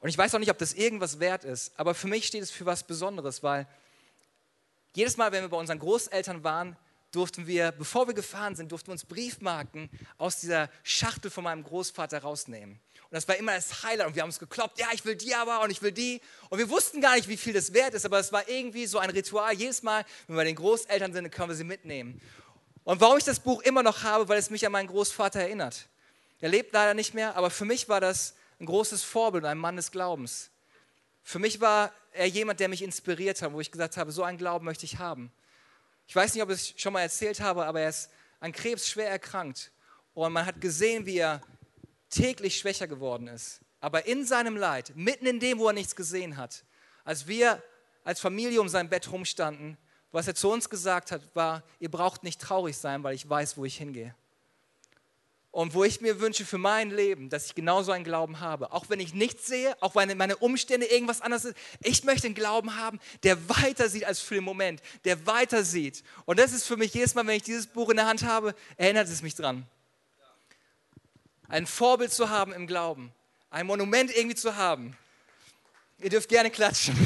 und 0.00 0.08
ich 0.08 0.18
weiß 0.18 0.34
auch 0.34 0.38
nicht, 0.38 0.50
ob 0.50 0.58
das 0.58 0.72
irgendwas 0.74 1.20
wert 1.20 1.44
ist, 1.44 1.78
aber 1.78 1.94
für 1.94 2.08
mich 2.08 2.26
steht 2.26 2.42
es 2.42 2.50
für 2.50 2.66
was 2.66 2.82
Besonderes, 2.82 3.42
weil 3.42 3.68
jedes 4.94 5.16
Mal, 5.16 5.30
wenn 5.30 5.42
wir 5.42 5.48
bei 5.48 5.56
unseren 5.56 5.78
Großeltern 5.78 6.42
waren, 6.42 6.76
durften 7.12 7.46
wir, 7.46 7.72
bevor 7.72 8.06
wir 8.06 8.14
gefahren 8.14 8.56
sind, 8.56 8.72
durften 8.72 8.88
wir 8.88 8.92
uns 8.92 9.04
Briefmarken 9.04 9.90
aus 10.16 10.40
dieser 10.40 10.70
Schachtel 10.82 11.30
von 11.30 11.44
meinem 11.44 11.62
Großvater 11.62 12.22
rausnehmen. 12.22 12.80
Und 13.10 13.16
das 13.16 13.26
war 13.26 13.36
immer 13.36 13.54
das 13.56 13.82
Highlight 13.82 14.06
und 14.06 14.14
wir 14.14 14.22
haben 14.22 14.28
uns 14.28 14.38
gekloppt, 14.38 14.78
ja, 14.78 14.86
ich 14.92 15.04
will 15.04 15.16
die 15.16 15.34
aber 15.34 15.62
und 15.62 15.70
ich 15.70 15.82
will 15.82 15.90
die. 15.90 16.20
Und 16.48 16.58
wir 16.58 16.70
wussten 16.70 17.00
gar 17.00 17.16
nicht, 17.16 17.26
wie 17.26 17.36
viel 17.36 17.52
das 17.52 17.72
wert 17.72 17.92
ist, 17.94 18.04
aber 18.04 18.20
es 18.20 18.30
war 18.30 18.48
irgendwie 18.48 18.86
so 18.86 18.98
ein 18.98 19.10
Ritual. 19.10 19.52
Jedes 19.52 19.82
Mal, 19.82 20.04
wenn 20.28 20.36
wir 20.36 20.40
bei 20.40 20.44
den 20.44 20.54
Großeltern 20.54 21.12
sind, 21.12 21.28
können 21.32 21.48
wir 21.48 21.56
sie 21.56 21.64
mitnehmen. 21.64 22.20
Und 22.84 23.00
warum 23.00 23.18
ich 23.18 23.24
das 23.24 23.40
Buch 23.40 23.62
immer 23.62 23.82
noch 23.82 24.04
habe, 24.04 24.28
weil 24.28 24.38
es 24.38 24.48
mich 24.48 24.64
an 24.64 24.70
meinen 24.70 24.86
Großvater 24.86 25.40
erinnert. 25.40 25.88
Er 26.40 26.50
lebt 26.50 26.72
leider 26.72 26.94
nicht 26.94 27.12
mehr, 27.12 27.36
aber 27.36 27.50
für 27.50 27.64
mich 27.64 27.88
war 27.88 28.00
das 28.00 28.34
ein 28.60 28.66
großes 28.66 29.02
Vorbild, 29.02 29.44
ein 29.44 29.58
Mann 29.58 29.74
des 29.74 29.90
Glaubens. 29.90 30.50
Für 31.24 31.40
mich 31.40 31.60
war 31.60 31.92
er 32.12 32.26
jemand, 32.26 32.60
der 32.60 32.68
mich 32.68 32.80
inspiriert 32.80 33.42
hat, 33.42 33.52
wo 33.52 33.60
ich 33.60 33.72
gesagt 33.72 33.96
habe, 33.96 34.12
so 34.12 34.22
einen 34.22 34.38
Glauben 34.38 34.64
möchte 34.64 34.86
ich 34.86 34.98
haben. 34.98 35.32
Ich 36.06 36.14
weiß 36.14 36.34
nicht, 36.34 36.42
ob 36.42 36.50
ich 36.50 36.74
es 36.74 36.80
schon 36.80 36.92
mal 36.92 37.02
erzählt 37.02 37.40
habe, 37.40 37.66
aber 37.66 37.80
er 37.80 37.88
ist 37.88 38.10
an 38.38 38.52
Krebs 38.52 38.88
schwer 38.88 39.10
erkrankt. 39.10 39.72
Und 40.14 40.32
man 40.32 40.46
hat 40.46 40.60
gesehen, 40.60 41.06
wie 41.06 41.18
er 41.18 41.42
täglich 42.10 42.58
schwächer 42.58 42.86
geworden 42.86 43.28
ist. 43.28 43.60
Aber 43.80 44.06
in 44.06 44.26
seinem 44.26 44.56
Leid, 44.56 44.92
mitten 44.94 45.26
in 45.26 45.40
dem, 45.40 45.58
wo 45.58 45.68
er 45.68 45.72
nichts 45.72 45.96
gesehen 45.96 46.36
hat, 46.36 46.64
als 47.04 47.26
wir 47.26 47.62
als 48.04 48.20
Familie 48.20 48.60
um 48.60 48.68
sein 48.68 48.88
Bett 48.88 49.10
rumstanden, 49.10 49.78
was 50.12 50.26
er 50.26 50.34
zu 50.34 50.50
uns 50.50 50.68
gesagt 50.68 51.12
hat, 51.12 51.22
war, 51.34 51.62
ihr 51.78 51.90
braucht 51.90 52.24
nicht 52.24 52.40
traurig 52.40 52.76
sein, 52.76 53.02
weil 53.02 53.14
ich 53.14 53.28
weiß, 53.28 53.56
wo 53.56 53.64
ich 53.64 53.76
hingehe. 53.76 54.14
Und 55.52 55.74
wo 55.74 55.82
ich 55.82 56.00
mir 56.00 56.20
wünsche 56.20 56.44
für 56.44 56.58
mein 56.58 56.90
Leben, 56.90 57.28
dass 57.28 57.46
ich 57.46 57.56
genauso 57.56 57.90
einen 57.90 58.04
Glauben 58.04 58.38
habe. 58.38 58.72
Auch 58.72 58.88
wenn 58.88 59.00
ich 59.00 59.14
nichts 59.14 59.46
sehe, 59.46 59.76
auch 59.82 59.96
wenn 59.96 60.16
meine 60.16 60.36
Umstände 60.36 60.86
irgendwas 60.86 61.20
anderes 61.20 61.42
sind. 61.42 61.56
Ich 61.82 62.04
möchte 62.04 62.26
einen 62.26 62.36
Glauben 62.36 62.76
haben, 62.76 63.00
der 63.24 63.48
weiter 63.48 63.88
sieht 63.88 64.04
als 64.04 64.20
für 64.20 64.36
den 64.36 64.44
Moment, 64.44 64.80
der 65.04 65.26
weiter 65.26 65.64
sieht. 65.64 66.04
Und 66.24 66.38
das 66.38 66.52
ist 66.52 66.66
für 66.66 66.76
mich 66.76 66.94
jedes 66.94 67.16
Mal, 67.16 67.26
wenn 67.26 67.36
ich 67.36 67.42
dieses 67.42 67.66
Buch 67.66 67.90
in 67.90 67.96
der 67.96 68.06
Hand 68.06 68.22
habe, 68.22 68.54
erinnert 68.76 69.08
es 69.08 69.22
mich 69.22 69.34
dran. 69.34 69.66
Ein 71.50 71.66
Vorbild 71.66 72.12
zu 72.12 72.30
haben 72.30 72.52
im 72.52 72.68
Glauben. 72.68 73.12
Ein 73.50 73.66
Monument 73.66 74.16
irgendwie 74.16 74.36
zu 74.36 74.54
haben. 74.54 74.96
Ihr 75.98 76.08
dürft 76.08 76.28
gerne 76.28 76.48
klatschen. 76.48 76.96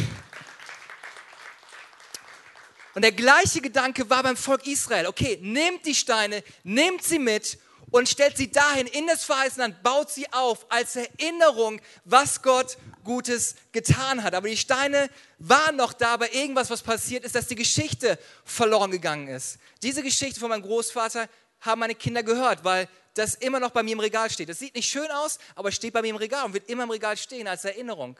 Und 2.94 3.02
der 3.02 3.12
gleiche 3.12 3.62
Gedanke 3.62 4.09
war 4.11 4.22
beim 4.22 4.37
Volk 4.37 4.66
Israel. 4.66 5.07
Okay, 5.07 5.38
nehmt 5.40 5.87
die 5.87 5.94
Steine, 5.94 6.44
nehmt 6.62 7.02
sie 7.02 7.18
mit 7.18 7.59
und 7.90 8.07
stellt 8.07 8.37
sie 8.37 8.50
dahin 8.50 8.87
in 8.87 9.07
das 9.07 9.24
verheißene 9.24 9.64
Land, 9.64 9.83
baut 9.83 10.11
sie 10.11 10.30
auf 10.30 10.70
als 10.70 10.96
Erinnerung, 10.96 11.80
was 12.04 12.42
Gott 12.42 12.76
Gutes 13.02 13.54
getan 13.72 14.22
hat. 14.22 14.35
Aber 14.35 14.48
die 14.48 14.59
Steine 14.59 15.09
waren 15.38 15.76
noch 15.76 15.94
da, 15.94 16.12
aber 16.12 16.35
irgendwas, 16.35 16.68
was 16.68 16.83
passiert 16.83 17.24
ist, 17.24 17.35
dass 17.35 17.46
die 17.46 17.57
Geschichte 17.57 18.18
verloren 18.44 18.90
gegangen 18.90 19.28
ist. 19.28 19.59
Diese 19.83 20.02
Geschichte 20.02 20.38
von 20.38 20.50
meinem 20.50 20.62
Großvater 20.62 21.30
haben 21.61 21.80
meine 21.80 21.94
Kinder 21.94 22.22
gehört, 22.22 22.62
weil 22.62 22.88
das 23.14 23.35
immer 23.37 23.61
noch 23.61 23.70
bei 23.70 23.83
mir 23.83 23.92
im 23.92 24.00
Regal 24.00 24.31
steht. 24.31 24.48
Das 24.48 24.59
sieht 24.59 24.74
nicht 24.74 24.88
schön 24.88 25.11
aus, 25.11 25.38
aber 25.55 25.72
steht 25.72 25.92
bei 25.92 26.03
mir 26.03 26.09
im 26.09 26.16
Regal 26.16 26.44
und 26.44 26.55
wird 26.55 26.68
immer 26.68 26.83
im 26.83 26.90
Regal 26.90 27.16
stehen 27.16 27.46
als 27.46 27.64
Erinnerung. 27.64 28.18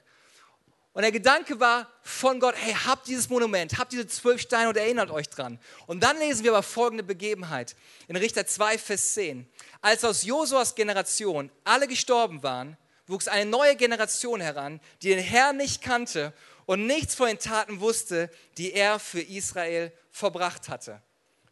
Und 0.95 1.03
der 1.03 1.11
Gedanke 1.11 1.59
war 1.59 1.91
von 2.03 2.39
Gott, 2.39 2.55
hey, 2.57 2.73
habt 2.87 3.09
dieses 3.09 3.29
Monument, 3.29 3.77
habt 3.79 3.91
diese 3.93 4.07
zwölf 4.07 4.41
Steine 4.41 4.69
und 4.69 4.77
erinnert 4.77 5.11
euch 5.11 5.29
dran. 5.29 5.59
Und 5.87 6.05
dann 6.05 6.17
lesen 6.19 6.45
wir 6.45 6.53
aber 6.53 6.63
folgende 6.63 7.03
Begebenheit 7.03 7.75
in 8.07 8.15
Richter 8.15 8.47
2, 8.47 8.79
Vers 8.79 9.15
10. 9.15 9.49
Als 9.81 10.05
aus 10.05 10.23
Josuas 10.23 10.77
Generation 10.77 11.51
alle 11.65 11.89
gestorben 11.89 12.45
waren, 12.45 12.77
wuchs 13.09 13.27
eine 13.27 13.51
neue 13.51 13.75
Generation 13.75 14.41
heran, 14.41 14.81
die 15.03 15.09
den 15.09 15.19
Herrn 15.19 15.57
nicht 15.57 15.83
kannte 15.83 16.33
und 16.65 16.87
nichts 16.87 17.17
von 17.17 17.27
den 17.27 17.41
Taten 17.41 17.81
wusste, 17.81 18.31
die 18.57 18.73
er 18.73 19.01
für 19.01 19.21
Israel 19.21 19.93
verbracht 20.13 20.69
hatte. 20.69 21.03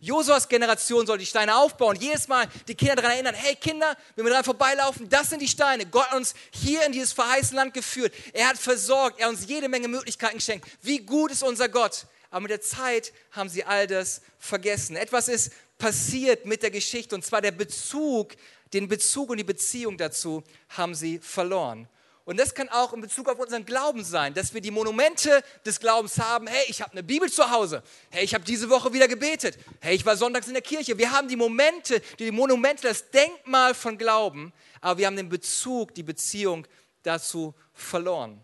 Josuas 0.02 0.48
Generation 0.48 1.06
soll 1.06 1.18
die 1.18 1.26
Steine 1.26 1.56
aufbauen. 1.56 1.94
Jedes 1.94 2.26
Mal 2.26 2.48
die 2.66 2.74
Kinder 2.74 2.96
daran 2.96 3.12
erinnern, 3.12 3.36
hey 3.36 3.54
Kinder, 3.54 3.96
wenn 4.16 4.24
wir 4.24 4.30
daran 4.30 4.44
vorbeilaufen, 4.44 5.08
das 5.08 5.30
sind 5.30 5.40
die 5.40 5.46
Steine. 5.46 5.86
Gott 5.86 6.08
hat 6.08 6.16
uns 6.16 6.34
hier 6.50 6.84
in 6.84 6.90
dieses 6.90 7.12
verheißene 7.12 7.60
Land 7.60 7.72
geführt. 7.72 8.12
Er 8.32 8.48
hat 8.48 8.58
versorgt, 8.58 9.20
er 9.20 9.26
hat 9.26 9.34
uns 9.34 9.46
jede 9.46 9.68
Menge 9.68 9.86
Möglichkeiten 9.86 10.38
geschenkt. 10.38 10.66
Wie 10.82 10.98
gut 10.98 11.30
ist 11.30 11.44
unser 11.44 11.68
Gott? 11.68 12.06
Aber 12.30 12.40
mit 12.40 12.50
der 12.50 12.60
Zeit 12.60 13.12
haben 13.30 13.48
sie 13.48 13.62
all 13.62 13.86
das 13.86 14.22
vergessen. 14.40 14.96
Etwas 14.96 15.28
ist 15.28 15.52
passiert 15.78 16.46
mit 16.46 16.64
der 16.64 16.72
Geschichte 16.72 17.14
und 17.14 17.24
zwar 17.24 17.40
der 17.40 17.52
Bezug, 17.52 18.32
den 18.72 18.88
Bezug 18.88 19.30
und 19.30 19.36
die 19.36 19.44
Beziehung 19.44 19.98
dazu 19.98 20.42
haben 20.70 20.96
sie 20.96 21.20
verloren. 21.20 21.88
Und 22.24 22.38
das 22.38 22.54
kann 22.54 22.68
auch 22.68 22.92
in 22.92 23.00
Bezug 23.00 23.28
auf 23.28 23.38
unseren 23.38 23.64
Glauben 23.64 24.04
sein, 24.04 24.32
dass 24.32 24.54
wir 24.54 24.60
die 24.60 24.70
Monumente 24.70 25.42
des 25.66 25.80
Glaubens 25.80 26.18
haben. 26.18 26.46
Hey, 26.46 26.64
ich 26.68 26.80
habe 26.80 26.92
eine 26.92 27.02
Bibel 27.02 27.30
zu 27.30 27.50
Hause. 27.50 27.82
Hey, 28.10 28.24
ich 28.24 28.32
habe 28.32 28.44
diese 28.44 28.70
Woche 28.70 28.92
wieder 28.92 29.08
gebetet. 29.08 29.58
Hey, 29.80 29.96
ich 29.96 30.06
war 30.06 30.16
sonntags 30.16 30.46
in 30.46 30.52
der 30.52 30.62
Kirche. 30.62 30.96
Wir 30.96 31.10
haben 31.10 31.26
die 31.26 31.36
Momente, 31.36 32.00
die 32.18 32.30
Monumente, 32.30 32.86
das 32.86 33.10
Denkmal 33.10 33.74
von 33.74 33.98
Glauben, 33.98 34.52
aber 34.80 34.98
wir 34.98 35.06
haben 35.06 35.16
den 35.16 35.28
Bezug, 35.28 35.94
die 35.94 36.04
Beziehung 36.04 36.66
dazu 37.02 37.54
verloren. 37.74 38.40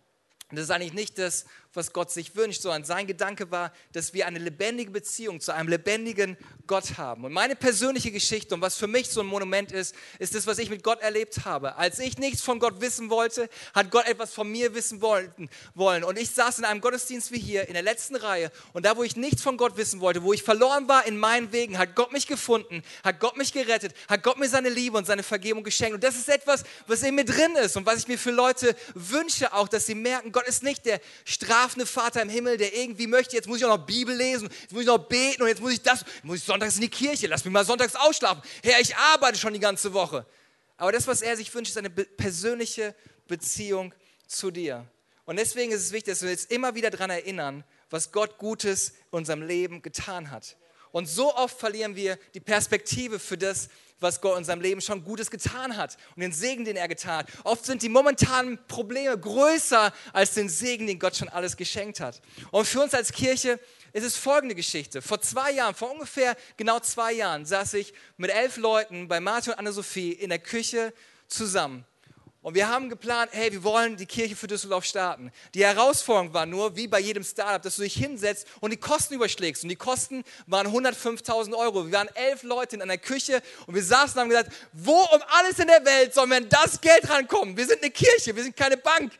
Und 0.50 0.56
das 0.56 0.64
ist 0.64 0.70
eigentlich 0.70 0.94
nicht 0.94 1.18
das, 1.18 1.44
was 1.78 1.92
Gott 1.94 2.10
sich 2.10 2.36
wünscht, 2.36 2.60
sondern 2.60 2.84
sein 2.84 3.06
Gedanke 3.06 3.50
war, 3.50 3.72
dass 3.92 4.12
wir 4.12 4.26
eine 4.26 4.38
lebendige 4.38 4.90
Beziehung 4.90 5.40
zu 5.40 5.54
einem 5.54 5.68
lebendigen 5.68 6.36
Gott 6.66 6.98
haben. 6.98 7.24
Und 7.24 7.32
meine 7.32 7.56
persönliche 7.56 8.10
Geschichte 8.10 8.54
und 8.54 8.60
was 8.60 8.76
für 8.76 8.86
mich 8.86 9.08
so 9.08 9.20
ein 9.20 9.26
Monument 9.26 9.72
ist, 9.72 9.94
ist 10.18 10.34
das, 10.34 10.46
was 10.46 10.58
ich 10.58 10.68
mit 10.68 10.82
Gott 10.82 11.00
erlebt 11.00 11.44
habe. 11.46 11.76
Als 11.76 11.98
ich 11.98 12.18
nichts 12.18 12.42
von 12.42 12.58
Gott 12.58 12.80
wissen 12.80 13.08
wollte, 13.08 13.48
hat 13.72 13.90
Gott 13.90 14.06
etwas 14.06 14.34
von 14.34 14.50
mir 14.50 14.74
wissen 14.74 15.00
wollen. 15.00 16.04
Und 16.04 16.18
ich 16.18 16.30
saß 16.30 16.58
in 16.58 16.64
einem 16.64 16.80
Gottesdienst 16.80 17.32
wie 17.32 17.38
hier 17.38 17.68
in 17.68 17.74
der 17.74 17.82
letzten 17.82 18.16
Reihe 18.16 18.50
und 18.72 18.84
da, 18.84 18.96
wo 18.96 19.04
ich 19.04 19.16
nichts 19.16 19.40
von 19.40 19.56
Gott 19.56 19.76
wissen 19.76 20.00
wollte, 20.00 20.22
wo 20.22 20.32
ich 20.32 20.42
verloren 20.42 20.88
war 20.88 21.06
in 21.06 21.16
meinen 21.16 21.52
Wegen, 21.52 21.78
hat 21.78 21.94
Gott 21.94 22.12
mich 22.12 22.26
gefunden, 22.26 22.82
hat 23.04 23.20
Gott 23.20 23.36
mich 23.36 23.52
gerettet, 23.52 23.94
hat 24.08 24.22
Gott 24.22 24.38
mir 24.38 24.48
seine 24.48 24.68
Liebe 24.68 24.98
und 24.98 25.06
seine 25.06 25.22
Vergebung 25.22 25.64
geschenkt. 25.64 25.94
Und 25.94 26.04
das 26.04 26.16
ist 26.16 26.28
etwas, 26.28 26.64
was 26.86 27.02
in 27.02 27.14
mir 27.14 27.24
drin 27.24 27.54
ist 27.56 27.76
und 27.76 27.86
was 27.86 28.00
ich 28.00 28.08
mir 28.08 28.18
für 28.18 28.32
Leute 28.32 28.74
wünsche, 28.94 29.52
auch, 29.52 29.68
dass 29.68 29.86
sie 29.86 29.94
merken, 29.94 30.32
Gott 30.32 30.46
ist 30.46 30.62
nicht 30.62 30.84
der 30.84 31.00
Straf 31.24 31.67
schlafende 31.68 31.86
Vater 31.86 32.22
im 32.22 32.30
Himmel, 32.30 32.56
der 32.56 32.74
irgendwie 32.74 33.06
möchte, 33.06 33.36
jetzt 33.36 33.46
muss 33.46 33.58
ich 33.58 33.64
auch 33.66 33.76
noch 33.76 33.84
Bibel 33.84 34.16
lesen, 34.16 34.48
jetzt 34.62 34.72
muss 34.72 34.82
ich 34.82 34.86
noch 34.86 35.06
beten 35.06 35.42
und 35.42 35.48
jetzt 35.48 35.60
muss 35.60 35.72
ich 35.72 35.82
das, 35.82 36.02
muss 36.22 36.38
ich 36.38 36.44
sonntags 36.44 36.76
in 36.76 36.80
die 36.80 36.88
Kirche, 36.88 37.26
lass 37.26 37.44
mich 37.44 37.52
mal 37.52 37.64
sonntags 37.64 37.94
ausschlafen. 37.94 38.42
Herr, 38.62 38.80
ich 38.80 38.96
arbeite 38.96 39.36
schon 39.38 39.52
die 39.52 39.60
ganze 39.60 39.92
Woche. 39.92 40.24
Aber 40.78 40.92
das, 40.92 41.06
was 41.06 41.20
er 41.20 41.36
sich 41.36 41.52
wünscht, 41.54 41.70
ist 41.70 41.76
eine 41.76 41.90
persönliche 41.90 42.94
Beziehung 43.26 43.92
zu 44.26 44.50
dir. 44.50 44.86
Und 45.26 45.36
deswegen 45.36 45.72
ist 45.72 45.82
es 45.82 45.92
wichtig, 45.92 46.14
dass 46.14 46.22
wir 46.22 46.30
uns 46.30 46.46
immer 46.46 46.74
wieder 46.74 46.88
daran 46.88 47.10
erinnern, 47.10 47.64
was 47.90 48.12
Gott 48.12 48.38
Gutes 48.38 48.90
in 48.90 49.18
unserem 49.18 49.42
Leben 49.42 49.82
getan 49.82 50.30
hat. 50.30 50.56
Und 50.90 51.06
so 51.06 51.34
oft 51.34 51.58
verlieren 51.58 51.96
wir 51.96 52.18
die 52.32 52.40
Perspektive 52.40 53.18
für 53.18 53.36
das, 53.36 53.68
was 54.00 54.20
Gott 54.20 54.38
in 54.38 54.44
seinem 54.44 54.60
Leben 54.60 54.80
schon 54.80 55.04
Gutes 55.04 55.30
getan 55.30 55.76
hat 55.76 55.96
und 56.14 56.22
den 56.22 56.32
Segen, 56.32 56.64
den 56.64 56.76
er 56.76 56.88
getan 56.88 57.18
hat. 57.18 57.28
Oft 57.44 57.64
sind 57.64 57.82
die 57.82 57.88
momentanen 57.88 58.58
Probleme 58.68 59.18
größer 59.18 59.92
als 60.12 60.34
den 60.34 60.48
Segen, 60.48 60.86
den 60.86 60.98
Gott 60.98 61.16
schon 61.16 61.28
alles 61.28 61.56
geschenkt 61.56 62.00
hat. 62.00 62.20
Und 62.50 62.66
für 62.66 62.80
uns 62.80 62.94
als 62.94 63.12
Kirche 63.12 63.58
ist 63.92 64.04
es 64.04 64.16
folgende 64.16 64.54
Geschichte. 64.54 65.02
Vor 65.02 65.20
zwei 65.20 65.52
Jahren, 65.52 65.74
vor 65.74 65.90
ungefähr 65.90 66.36
genau 66.56 66.80
zwei 66.80 67.12
Jahren, 67.12 67.44
saß 67.44 67.74
ich 67.74 67.92
mit 68.16 68.30
elf 68.30 68.56
Leuten 68.56 69.08
bei 69.08 69.20
Martin 69.20 69.52
und 69.52 69.58
Anne-Sophie 69.58 70.12
in 70.12 70.30
der 70.30 70.38
Küche 70.38 70.92
zusammen. 71.26 71.84
Und 72.40 72.54
wir 72.54 72.68
haben 72.68 72.88
geplant, 72.88 73.30
hey, 73.32 73.50
wir 73.50 73.64
wollen 73.64 73.96
die 73.96 74.06
Kirche 74.06 74.36
für 74.36 74.46
Düsseldorf 74.46 74.84
starten. 74.84 75.32
Die 75.54 75.64
Herausforderung 75.64 76.32
war 76.32 76.46
nur, 76.46 76.76
wie 76.76 76.86
bei 76.86 77.00
jedem 77.00 77.24
Startup, 77.24 77.60
dass 77.60 77.76
du 77.76 77.82
dich 77.82 77.94
hinsetzt 77.94 78.46
und 78.60 78.70
die 78.70 78.76
Kosten 78.76 79.14
überschlägst. 79.14 79.64
Und 79.64 79.70
die 79.70 79.76
Kosten 79.76 80.22
waren 80.46 80.68
105.000 80.68 81.52
Euro. 81.56 81.86
Wir 81.86 81.92
waren 81.92 82.08
elf 82.14 82.44
Leute 82.44 82.76
in 82.76 82.82
einer 82.82 82.96
Küche 82.96 83.42
und 83.66 83.74
wir 83.74 83.82
saßen 83.82 84.14
und 84.14 84.20
haben 84.20 84.28
gesagt, 84.28 84.52
wo 84.72 85.00
um 85.00 85.20
alles 85.28 85.58
in 85.58 85.66
der 85.66 85.84
Welt 85.84 86.14
soll 86.14 86.28
mir 86.28 86.40
das 86.42 86.80
Geld 86.80 87.10
rankommen? 87.10 87.56
Wir 87.56 87.66
sind 87.66 87.82
eine 87.82 87.90
Kirche, 87.90 88.34
wir 88.36 88.42
sind 88.44 88.56
keine 88.56 88.76
Bank. 88.76 89.12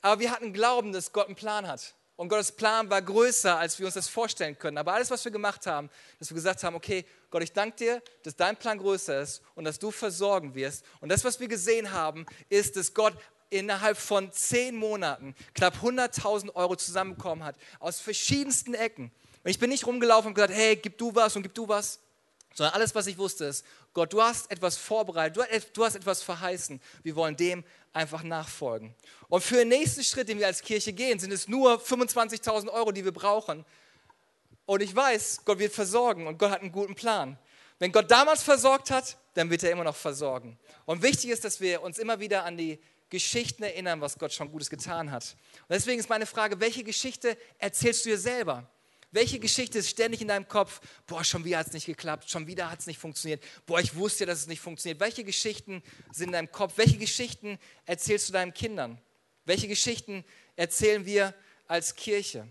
Aber 0.00 0.18
wir 0.20 0.30
hatten 0.30 0.54
Glauben, 0.54 0.92
dass 0.92 1.12
Gott 1.12 1.26
einen 1.26 1.36
Plan 1.36 1.68
hat. 1.68 1.94
Und 2.20 2.28
Gottes 2.28 2.52
Plan 2.52 2.90
war 2.90 3.00
größer, 3.00 3.58
als 3.58 3.78
wir 3.78 3.86
uns 3.86 3.94
das 3.94 4.06
vorstellen 4.06 4.58
können. 4.58 4.76
Aber 4.76 4.92
alles, 4.92 5.10
was 5.10 5.24
wir 5.24 5.32
gemacht 5.32 5.66
haben, 5.66 5.88
dass 6.18 6.28
wir 6.28 6.34
gesagt 6.34 6.62
haben, 6.62 6.76
okay, 6.76 7.06
Gott, 7.30 7.42
ich 7.42 7.54
danke 7.54 7.78
dir, 7.78 8.02
dass 8.22 8.36
dein 8.36 8.58
Plan 8.58 8.76
größer 8.76 9.22
ist 9.22 9.40
und 9.54 9.64
dass 9.64 9.78
du 9.78 9.90
versorgen 9.90 10.54
wirst. 10.54 10.84
Und 11.00 11.08
das, 11.08 11.24
was 11.24 11.40
wir 11.40 11.48
gesehen 11.48 11.92
haben, 11.92 12.26
ist, 12.50 12.76
dass 12.76 12.92
Gott 12.92 13.14
innerhalb 13.48 13.96
von 13.96 14.30
zehn 14.34 14.76
Monaten 14.76 15.34
knapp 15.54 15.76
100.000 15.76 16.54
Euro 16.54 16.76
zusammenbekommen 16.76 17.42
hat, 17.42 17.56
aus 17.78 18.00
verschiedensten 18.00 18.74
Ecken. 18.74 19.10
Und 19.42 19.50
ich 19.50 19.58
bin 19.58 19.70
nicht 19.70 19.86
rumgelaufen 19.86 20.28
und 20.28 20.34
gesagt, 20.34 20.52
hey, 20.52 20.76
gib 20.76 20.98
du 20.98 21.14
was 21.14 21.36
und 21.36 21.42
gib 21.42 21.54
du 21.54 21.68
was, 21.68 22.00
sondern 22.54 22.74
alles, 22.74 22.94
was 22.94 23.06
ich 23.06 23.16
wusste, 23.16 23.46
ist, 23.46 23.64
Gott, 23.94 24.12
du 24.12 24.22
hast 24.22 24.50
etwas 24.50 24.76
vorbereitet, 24.76 25.70
du 25.72 25.84
hast 25.84 25.94
etwas 25.94 26.22
verheißen. 26.22 26.80
Wir 27.02 27.16
wollen 27.16 27.36
dem 27.36 27.64
einfach 27.92 28.22
nachfolgen. 28.22 28.94
Und 29.28 29.42
für 29.42 29.56
den 29.56 29.68
nächsten 29.68 30.04
Schritt, 30.04 30.28
den 30.28 30.38
wir 30.38 30.46
als 30.46 30.62
Kirche 30.62 30.92
gehen, 30.92 31.18
sind 31.18 31.32
es 31.32 31.48
nur 31.48 31.80
25.000 31.80 32.68
Euro, 32.68 32.92
die 32.92 33.04
wir 33.04 33.12
brauchen. 33.12 33.64
Und 34.66 34.82
ich 34.82 34.94
weiß, 34.94 35.44
Gott 35.44 35.58
wird 35.58 35.72
versorgen 35.72 36.26
und 36.26 36.38
Gott 36.38 36.50
hat 36.50 36.60
einen 36.60 36.72
guten 36.72 36.94
Plan. 36.94 37.38
Wenn 37.78 37.92
Gott 37.92 38.10
damals 38.10 38.42
versorgt 38.42 38.90
hat, 38.90 39.16
dann 39.34 39.50
wird 39.50 39.62
er 39.62 39.70
immer 39.70 39.84
noch 39.84 39.96
versorgen. 39.96 40.58
Und 40.84 41.02
wichtig 41.02 41.30
ist, 41.30 41.44
dass 41.44 41.60
wir 41.60 41.82
uns 41.82 41.98
immer 41.98 42.20
wieder 42.20 42.44
an 42.44 42.56
die 42.56 42.78
Geschichten 43.08 43.62
erinnern, 43.62 44.00
was 44.00 44.18
Gott 44.18 44.32
schon 44.32 44.52
Gutes 44.52 44.70
getan 44.70 45.10
hat. 45.10 45.36
Und 45.62 45.70
deswegen 45.70 45.98
ist 45.98 46.08
meine 46.08 46.26
Frage, 46.26 46.60
welche 46.60 46.84
Geschichte 46.84 47.36
erzählst 47.58 48.04
du 48.04 48.10
dir 48.10 48.18
selber? 48.18 48.70
Welche 49.12 49.40
Geschichte 49.40 49.78
ist 49.78 49.90
ständig 49.90 50.20
in 50.20 50.28
deinem 50.28 50.46
Kopf? 50.46 50.80
Boah, 51.06 51.24
schon 51.24 51.44
wieder 51.44 51.58
hat 51.58 51.66
es 51.66 51.72
nicht 51.72 51.86
geklappt, 51.86 52.30
schon 52.30 52.46
wieder 52.46 52.70
hat 52.70 52.78
es 52.80 52.86
nicht 52.86 52.98
funktioniert. 52.98 53.42
Boah, 53.66 53.80
ich 53.80 53.96
wusste 53.96 54.20
ja, 54.20 54.26
dass 54.26 54.40
es 54.40 54.46
nicht 54.46 54.60
funktioniert. 54.60 55.00
Welche 55.00 55.24
Geschichten 55.24 55.82
sind 56.12 56.28
in 56.28 56.32
deinem 56.32 56.52
Kopf? 56.52 56.74
Welche 56.76 56.96
Geschichten 56.96 57.58
erzählst 57.86 58.28
du 58.28 58.32
deinen 58.32 58.54
Kindern? 58.54 59.00
Welche 59.44 59.66
Geschichten 59.66 60.24
erzählen 60.54 61.04
wir 61.06 61.34
als 61.66 61.96
Kirche? 61.96 62.46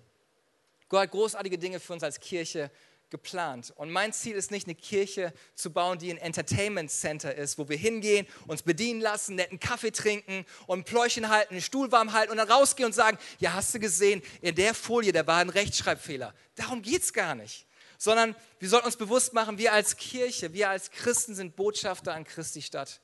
Gott 0.89 1.01
hat 1.01 1.11
großartige 1.11 1.57
Dinge 1.57 1.79
für 1.79 1.93
uns 1.93 2.03
als 2.03 2.19
Kirche 2.19 2.71
geplant. 3.09 3.73
Und 3.75 3.91
mein 3.91 4.13
Ziel 4.13 4.35
ist 4.35 4.51
nicht, 4.51 4.67
eine 4.67 4.75
Kirche 4.75 5.33
zu 5.55 5.71
bauen, 5.71 5.99
die 5.99 6.11
ein 6.11 6.17
Entertainment 6.17 6.91
Center 6.91 7.33
ist, 7.33 7.57
wo 7.57 7.69
wir 7.69 7.77
hingehen, 7.77 8.27
uns 8.47 8.61
bedienen 8.61 9.01
lassen, 9.01 9.35
netten 9.35 9.59
Kaffee 9.59 9.91
trinken 9.91 10.45
und 10.67 10.79
ein 10.79 10.83
Pläuschen 10.83 11.29
halten, 11.29 11.55
einen 11.55 11.61
Stuhl 11.61 11.91
warm 11.91 12.13
halten 12.13 12.31
und 12.31 12.37
dann 12.37 12.49
rausgehen 12.49 12.87
und 12.87 12.93
sagen, 12.93 13.17
ja, 13.39 13.53
hast 13.53 13.73
du 13.73 13.79
gesehen, 13.79 14.21
in 14.41 14.55
der 14.55 14.73
Folie, 14.73 15.11
da 15.11 15.25
war 15.25 15.39
ein 15.39 15.49
Rechtschreibfehler. 15.49 16.33
Darum 16.55 16.81
geht 16.81 17.03
es 17.03 17.13
gar 17.13 17.35
nicht. 17.35 17.65
Sondern 17.97 18.35
wir 18.59 18.69
sollten 18.69 18.85
uns 18.85 18.95
bewusst 18.95 19.33
machen, 19.33 19.57
wir 19.57 19.73
als 19.73 19.97
Kirche, 19.97 20.53
wir 20.53 20.69
als 20.69 20.89
Christen 20.91 21.35
sind 21.35 21.55
Botschafter 21.55 22.13
an 22.13 22.23
Christi 22.23 22.61
Stadt. 22.61 23.01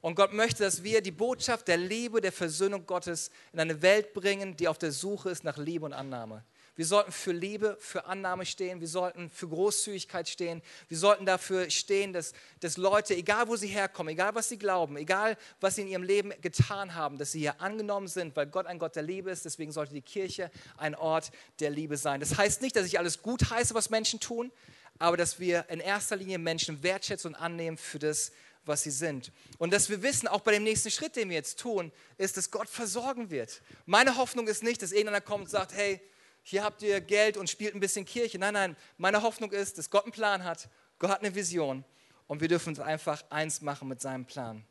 Und 0.00 0.16
Gott 0.16 0.32
möchte, 0.32 0.64
dass 0.64 0.82
wir 0.82 1.00
die 1.00 1.12
Botschaft 1.12 1.68
der 1.68 1.76
Liebe, 1.76 2.20
der 2.20 2.32
Versöhnung 2.32 2.86
Gottes 2.86 3.30
in 3.52 3.60
eine 3.60 3.82
Welt 3.82 4.14
bringen, 4.14 4.56
die 4.56 4.66
auf 4.68 4.76
der 4.76 4.90
Suche 4.90 5.30
ist 5.30 5.44
nach 5.44 5.58
Liebe 5.58 5.84
und 5.84 5.92
Annahme. 5.92 6.44
Wir 6.74 6.86
sollten 6.86 7.12
für 7.12 7.32
Liebe, 7.32 7.76
für 7.80 8.06
Annahme 8.06 8.46
stehen. 8.46 8.80
Wir 8.80 8.88
sollten 8.88 9.28
für 9.28 9.46
Großzügigkeit 9.46 10.26
stehen. 10.26 10.62
Wir 10.88 10.96
sollten 10.96 11.26
dafür 11.26 11.68
stehen, 11.68 12.14
dass, 12.14 12.32
dass 12.60 12.78
Leute, 12.78 13.14
egal 13.14 13.48
wo 13.48 13.56
sie 13.56 13.66
herkommen, 13.66 14.12
egal 14.12 14.34
was 14.34 14.48
sie 14.48 14.56
glauben, 14.56 14.96
egal 14.96 15.36
was 15.60 15.74
sie 15.74 15.82
in 15.82 15.88
ihrem 15.88 16.02
Leben 16.02 16.32
getan 16.40 16.94
haben, 16.94 17.18
dass 17.18 17.32
sie 17.32 17.40
hier 17.40 17.60
angenommen 17.60 18.08
sind, 18.08 18.34
weil 18.36 18.46
Gott 18.46 18.66
ein 18.66 18.78
Gott 18.78 18.96
der 18.96 19.02
Liebe 19.02 19.30
ist. 19.30 19.44
Deswegen 19.44 19.70
sollte 19.70 19.92
die 19.92 20.00
Kirche 20.00 20.50
ein 20.78 20.94
Ort 20.94 21.30
der 21.60 21.68
Liebe 21.68 21.98
sein. 21.98 22.20
Das 22.20 22.38
heißt 22.38 22.62
nicht, 22.62 22.74
dass 22.74 22.86
ich 22.86 22.98
alles 22.98 23.20
gut 23.20 23.50
heiße, 23.50 23.74
was 23.74 23.90
Menschen 23.90 24.18
tun, 24.18 24.50
aber 24.98 25.18
dass 25.18 25.38
wir 25.38 25.68
in 25.68 25.80
erster 25.80 26.16
Linie 26.16 26.38
Menschen 26.38 26.82
wertschätzen 26.82 27.34
und 27.34 27.40
annehmen 27.40 27.76
für 27.76 27.98
das, 27.98 28.32
was 28.64 28.82
sie 28.82 28.90
sind. 28.90 29.30
Und 29.58 29.72
dass 29.72 29.90
wir 29.90 30.02
wissen, 30.02 30.26
auch 30.26 30.40
bei 30.40 30.52
dem 30.52 30.62
nächsten 30.62 30.90
Schritt, 30.90 31.16
den 31.16 31.28
wir 31.28 31.36
jetzt 31.36 31.58
tun, 31.58 31.92
ist, 32.16 32.36
dass 32.36 32.50
Gott 32.50 32.68
versorgen 32.68 33.30
wird. 33.30 33.60
Meine 33.84 34.16
Hoffnung 34.16 34.46
ist 34.46 34.62
nicht, 34.62 34.80
dass 34.80 34.92
irgendeiner 34.92 35.20
kommt 35.20 35.44
und 35.44 35.50
sagt, 35.50 35.74
hey, 35.74 36.00
hier 36.42 36.64
habt 36.64 36.82
ihr 36.82 37.00
Geld 37.00 37.36
und 37.36 37.48
spielt 37.48 37.74
ein 37.74 37.80
bisschen 37.80 38.04
Kirche. 38.04 38.38
Nein, 38.38 38.54
nein, 38.54 38.76
meine 38.98 39.22
Hoffnung 39.22 39.52
ist, 39.52 39.78
dass 39.78 39.90
Gott 39.90 40.04
einen 40.04 40.12
Plan 40.12 40.44
hat, 40.44 40.68
Gott 40.98 41.10
hat 41.10 41.20
eine 41.20 41.34
Vision 41.34 41.84
und 42.26 42.40
wir 42.40 42.48
dürfen 42.48 42.70
uns 42.70 42.80
einfach 42.80 43.22
eins 43.30 43.60
machen 43.60 43.88
mit 43.88 44.00
seinem 44.00 44.24
Plan. 44.24 44.64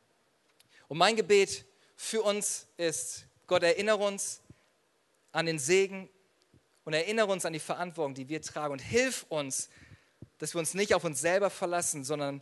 Und 0.88 0.98
mein 0.98 1.16
Gebet 1.16 1.66
für 1.96 2.22
uns 2.22 2.68
ist, 2.78 3.26
Gott 3.48 3.64
erinnere 3.64 3.98
uns 3.98 4.42
an 5.32 5.46
den 5.46 5.60
Segen 5.60 6.10
und 6.84 6.94
erinnere 6.94 7.28
uns 7.28 7.46
an 7.46 7.54
die 7.54 7.60
Verantwortung, 7.60 8.14
die 8.14 8.28
wir 8.28 8.42
tragen 8.42 8.74
und 8.74 8.80
hilf 8.80 9.26
uns, 9.30 9.70
dass 10.40 10.54
wir 10.54 10.60
uns 10.60 10.74
nicht 10.74 10.94
auf 10.94 11.04
uns 11.04 11.22
selber 11.22 11.50
verlassen, 11.50 12.04
sondern 12.04 12.42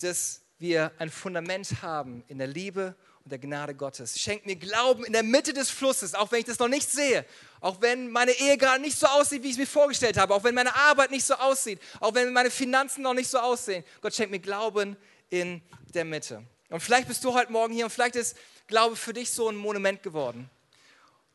dass 0.00 0.42
wir 0.58 0.92
ein 0.98 1.10
Fundament 1.10 1.82
haben 1.82 2.24
in 2.28 2.38
der 2.38 2.46
Liebe 2.46 2.94
der 3.30 3.38
Gnade 3.38 3.74
Gottes. 3.74 4.18
Schenk 4.18 4.44
mir 4.44 4.56
Glauben 4.56 5.04
in 5.04 5.12
der 5.12 5.22
Mitte 5.22 5.52
des 5.52 5.70
Flusses, 5.70 6.14
auch 6.14 6.30
wenn 6.32 6.40
ich 6.40 6.44
das 6.44 6.58
noch 6.58 6.68
nicht 6.68 6.90
sehe. 6.90 7.24
Auch 7.60 7.80
wenn 7.80 8.10
meine 8.10 8.32
Ehe 8.32 8.56
gerade 8.56 8.80
nicht 8.80 8.98
so 8.98 9.06
aussieht, 9.06 9.42
wie 9.42 9.46
ich 9.46 9.52
es 9.52 9.58
mir 9.58 9.66
vorgestellt 9.66 10.16
habe. 10.16 10.34
Auch 10.34 10.44
wenn 10.44 10.54
meine 10.54 10.74
Arbeit 10.74 11.10
nicht 11.10 11.24
so 11.24 11.34
aussieht. 11.34 11.80
Auch 12.00 12.14
wenn 12.14 12.32
meine 12.32 12.50
Finanzen 12.50 13.02
noch 13.02 13.14
nicht 13.14 13.28
so 13.28 13.38
aussehen. 13.38 13.84
Gott 14.00 14.14
schenkt 14.14 14.30
mir 14.30 14.38
Glauben 14.38 14.96
in 15.30 15.62
der 15.94 16.04
Mitte. 16.04 16.42
Und 16.68 16.80
vielleicht 16.80 17.08
bist 17.08 17.24
du 17.24 17.32
heute 17.32 17.50
Morgen 17.50 17.72
hier 17.72 17.84
und 17.84 17.90
vielleicht 17.90 18.16
ist 18.16 18.36
Glaube 18.66 18.94
für 18.96 19.12
dich 19.12 19.30
so 19.30 19.48
ein 19.48 19.56
Monument 19.56 20.02
geworden. 20.02 20.48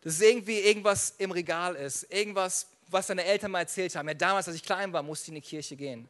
Dass 0.02 0.14
es 0.14 0.22
irgendwie 0.22 0.60
irgendwas 0.60 1.16
im 1.18 1.32
Regal 1.32 1.76
ist. 1.76 2.12
Irgendwas, 2.12 2.68
was 2.88 3.08
deine 3.08 3.24
Eltern 3.24 3.52
mal 3.52 3.60
erzählt 3.60 3.96
haben. 3.96 4.08
Ja, 4.08 4.14
damals, 4.14 4.48
als 4.48 4.56
ich 4.56 4.64
klein 4.64 4.94
war, 4.94 5.04
musste 5.04 5.26
ich 5.26 5.30
in 5.30 5.36
die 5.36 5.42
Kirche 5.42 5.76
gehen. 5.76 6.08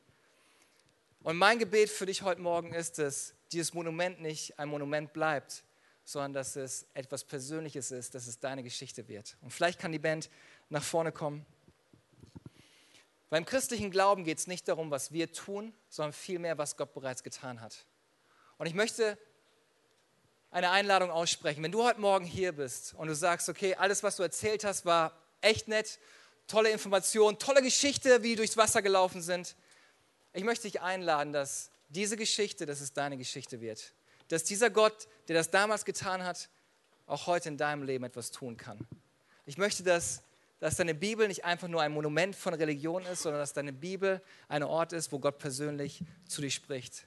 Und 1.23 1.37
mein 1.37 1.57
Gebet 1.57 1.89
für 1.89 2.05
dich 2.05 2.21
heute 2.21 2.41
Morgen 2.41 2.73
ist 2.73 2.99
dass 2.99 3.33
dieses 3.51 3.73
Monument 3.73 4.21
nicht 4.21 4.57
ein 4.59 4.69
Monument 4.69 5.11
bleibt, 5.13 5.63
sondern 6.05 6.33
dass 6.33 6.55
es 6.55 6.85
etwas 6.93 7.23
Persönliches 7.23 7.89
ist, 7.89 8.13
dass 8.13 8.27
es 8.27 8.39
deine 8.39 8.61
Geschichte 8.61 9.07
wird. 9.07 9.35
Und 9.41 9.51
vielleicht 9.51 9.79
kann 9.79 9.91
die 9.91 9.99
Band 9.99 10.29
nach 10.69 10.83
vorne 10.83 11.11
kommen. 11.11 11.45
Beim 13.31 13.43
christlichen 13.43 13.89
Glauben 13.89 14.23
geht 14.23 14.37
es 14.37 14.45
nicht 14.45 14.67
darum, 14.67 14.91
was 14.91 15.11
wir 15.11 15.33
tun, 15.33 15.73
sondern 15.89 16.13
vielmehr, 16.13 16.59
was 16.59 16.77
Gott 16.77 16.93
bereits 16.93 17.23
getan 17.23 17.59
hat. 17.59 17.85
Und 18.59 18.67
ich 18.67 18.75
möchte 18.75 19.17
eine 20.51 20.69
Einladung 20.69 21.09
aussprechen. 21.09 21.63
Wenn 21.63 21.71
du 21.71 21.83
heute 21.83 21.99
Morgen 21.99 22.23
hier 22.23 22.51
bist 22.51 22.93
und 22.93 23.07
du 23.07 23.15
sagst, 23.15 23.49
okay, 23.49 23.73
alles, 23.75 24.03
was 24.03 24.15
du 24.15 24.23
erzählt 24.23 24.63
hast, 24.63 24.85
war 24.85 25.11
echt 25.41 25.67
nett, 25.67 25.99
tolle 26.47 26.69
Information, 26.69 27.39
tolle 27.39 27.63
Geschichte, 27.63 28.21
wie 28.21 28.29
die 28.29 28.35
durchs 28.35 28.57
Wasser 28.57 28.83
gelaufen 28.83 29.23
sind. 29.23 29.55
Ich 30.33 30.43
möchte 30.43 30.67
dich 30.67 30.81
einladen, 30.81 31.33
dass 31.33 31.71
diese 31.89 32.15
Geschichte, 32.15 32.67
dass 32.67 32.79
es 32.79 32.93
deine 32.93 33.17
Geschichte 33.17 33.59
wird 33.59 33.95
dass 34.29 34.43
dieser 34.43 34.69
Gott, 34.69 35.07
der 35.27 35.35
das 35.35 35.51
damals 35.51 35.85
getan 35.85 36.23
hat, 36.23 36.49
auch 37.07 37.27
heute 37.27 37.49
in 37.49 37.57
deinem 37.57 37.83
Leben 37.83 38.03
etwas 38.03 38.31
tun 38.31 38.57
kann. 38.57 38.79
Ich 39.45 39.57
möchte, 39.57 39.83
dass, 39.83 40.23
dass 40.59 40.75
deine 40.75 40.95
Bibel 40.95 41.27
nicht 41.27 41.45
einfach 41.45 41.67
nur 41.67 41.81
ein 41.81 41.91
Monument 41.91 42.35
von 42.35 42.53
Religion 42.53 43.05
ist, 43.05 43.23
sondern 43.23 43.41
dass 43.41 43.53
deine 43.53 43.73
Bibel 43.73 44.21
ein 44.47 44.63
Ort 44.63 44.93
ist, 44.93 45.11
wo 45.11 45.19
Gott 45.19 45.37
persönlich 45.37 46.01
zu 46.27 46.41
dir 46.41 46.49
spricht. 46.49 47.05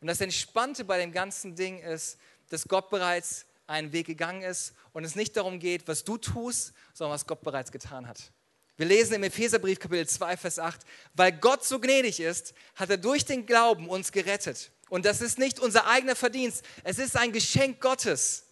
Und 0.00 0.08
das 0.08 0.20
Entspannte 0.20 0.84
bei 0.84 0.98
dem 0.98 1.12
ganzen 1.12 1.54
Ding 1.54 1.78
ist, 1.78 2.18
dass 2.50 2.66
Gott 2.66 2.90
bereits 2.90 3.46
einen 3.66 3.92
Weg 3.92 4.06
gegangen 4.06 4.42
ist 4.42 4.72
und 4.92 5.04
es 5.04 5.14
nicht 5.14 5.36
darum 5.36 5.58
geht, 5.58 5.86
was 5.86 6.04
du 6.04 6.16
tust, 6.16 6.72
sondern 6.94 7.14
was 7.14 7.26
Gott 7.26 7.42
bereits 7.42 7.70
getan 7.70 8.08
hat. 8.08 8.32
Wir 8.76 8.86
lesen 8.86 9.14
im 9.14 9.24
Epheserbrief 9.24 9.80
Kapitel 9.80 10.06
2, 10.06 10.36
Vers 10.36 10.58
8, 10.58 10.80
weil 11.14 11.32
Gott 11.32 11.64
so 11.64 11.80
gnädig 11.80 12.20
ist, 12.20 12.54
hat 12.76 12.90
er 12.90 12.96
durch 12.96 13.24
den 13.24 13.44
Glauben 13.44 13.88
uns 13.88 14.12
gerettet. 14.12 14.70
Und 14.88 15.04
das 15.04 15.20
ist 15.20 15.38
nicht 15.38 15.60
unser 15.60 15.86
eigener 15.86 16.16
Verdienst, 16.16 16.64
es 16.84 16.98
ist 16.98 17.16
ein 17.16 17.32
Geschenk 17.32 17.80
Gottes. 17.80 18.44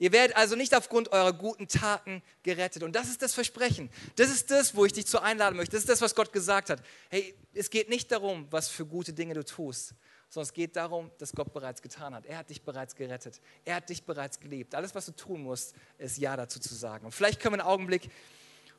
Ihr 0.00 0.12
werdet 0.12 0.36
also 0.36 0.54
nicht 0.54 0.74
aufgrund 0.76 1.10
eurer 1.10 1.32
guten 1.32 1.66
Taten 1.66 2.22
gerettet. 2.44 2.84
Und 2.84 2.94
das 2.94 3.08
ist 3.08 3.20
das 3.20 3.34
Versprechen. 3.34 3.90
Das 4.14 4.30
ist 4.30 4.50
das, 4.50 4.76
wo 4.76 4.84
ich 4.84 4.92
dich 4.92 5.06
zu 5.06 5.20
einladen 5.20 5.56
möchte. 5.56 5.72
Das 5.72 5.80
ist 5.80 5.88
das, 5.88 6.00
was 6.00 6.14
Gott 6.14 6.32
gesagt 6.32 6.70
hat. 6.70 6.80
Hey, 7.10 7.34
es 7.52 7.68
geht 7.68 7.88
nicht 7.88 8.12
darum, 8.12 8.46
was 8.50 8.68
für 8.68 8.86
gute 8.86 9.12
Dinge 9.12 9.34
du 9.34 9.44
tust, 9.44 9.94
sondern 10.28 10.46
es 10.46 10.52
geht 10.52 10.76
darum, 10.76 11.10
dass 11.18 11.32
Gott 11.32 11.52
bereits 11.52 11.82
getan 11.82 12.14
hat. 12.14 12.26
Er 12.26 12.38
hat 12.38 12.48
dich 12.48 12.62
bereits 12.62 12.94
gerettet. 12.94 13.40
Er 13.64 13.76
hat 13.76 13.88
dich 13.88 14.04
bereits 14.04 14.38
geliebt. 14.38 14.76
Alles, 14.76 14.94
was 14.94 15.06
du 15.06 15.12
tun 15.12 15.42
musst, 15.42 15.74
ist 15.98 16.16
Ja 16.18 16.36
dazu 16.36 16.60
zu 16.60 16.74
sagen. 16.76 17.04
Und 17.04 17.12
vielleicht 17.12 17.40
können 17.40 17.56
wir 17.56 17.60
einen 17.64 17.68
Augenblick 17.68 18.08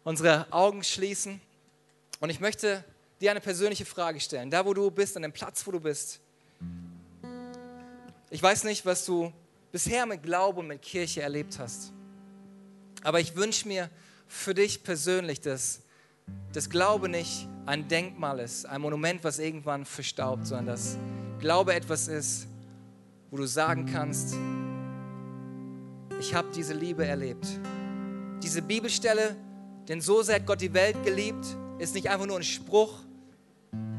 unsere 0.06 0.48
Augen 0.54 0.86
schließen. 0.86 1.42
Und 2.22 2.30
ich 2.30 2.40
möchte 2.40 2.86
dir 3.20 3.32
eine 3.32 3.42
persönliche 3.42 3.84
Frage 3.84 4.22
stellen. 4.22 4.50
Da, 4.50 4.66
wo 4.66 4.74
du 4.74 4.90
bist, 4.90 5.18
an 5.18 5.24
dem 5.24 5.34
Platz, 5.34 5.68
wo 5.68 5.72
du 5.72 5.82
bist. 5.82 6.22
Ich 8.32 8.44
weiß 8.44 8.64
nicht, 8.66 8.86
was 8.86 9.06
du 9.06 9.34
bisher 9.72 10.06
mit 10.06 10.22
Glaube 10.22 10.60
und 10.60 10.68
mit 10.68 10.82
Kirche 10.82 11.22
erlebt 11.22 11.58
hast. 11.58 11.92
Aber 13.04 13.20
ich 13.20 13.36
wünsche 13.36 13.68
mir 13.68 13.90
für 14.28 14.54
dich 14.54 14.84
persönlich, 14.84 15.42
dass 15.42 15.82
das 16.54 16.70
Glaube 16.70 17.10
nicht 17.10 17.48
ein 17.66 17.88
Denkmal 17.88 18.40
ist, 18.40 18.66
ein 18.66 18.82
Monument, 18.82 19.24
was 19.24 19.40
irgendwann 19.40 19.84
verstaubt, 19.84 20.46
sondern 20.46 20.68
dass 20.68 20.98
Glaube 21.40 21.74
etwas 21.74 22.08
ist, 22.08 22.48
wo 23.32 23.38
du 23.38 23.46
sagen 23.46 23.88
kannst, 23.88 24.36
ich 26.20 26.34
habe 26.36 26.50
diese 26.54 26.74
Liebe 26.74 27.06
erlebt. 27.06 27.48
Diese 28.44 28.62
Bibelstelle, 28.62 29.36
denn 29.88 30.02
so 30.02 30.22
sehr 30.22 30.36
hat 30.36 30.46
Gott 30.46 30.62
die 30.62 30.74
Welt 30.74 31.04
geliebt, 31.04 31.46
ist 31.80 31.96
nicht 31.96 32.10
einfach 32.10 32.28
nur 32.28 32.38
ein 32.38 32.44
Spruch, 32.44 33.00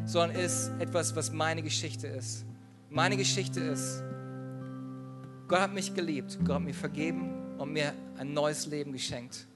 sondern 0.04 0.38
ist 0.38 0.70
etwas, 0.78 1.16
was 1.16 1.32
meine 1.32 1.62
Geschichte 1.62 2.06
ist. 2.06 2.44
Meine 2.90 3.16
Geschichte 3.16 3.60
ist, 3.60 4.02
Gott 5.50 5.62
hat 5.62 5.74
mich 5.74 5.92
geliebt, 5.92 6.38
Gott 6.44 6.54
hat 6.54 6.62
mir 6.62 6.72
vergeben 6.72 7.56
und 7.58 7.72
mir 7.72 7.92
ein 8.16 8.32
neues 8.32 8.66
Leben 8.66 8.92
geschenkt. 8.92 9.48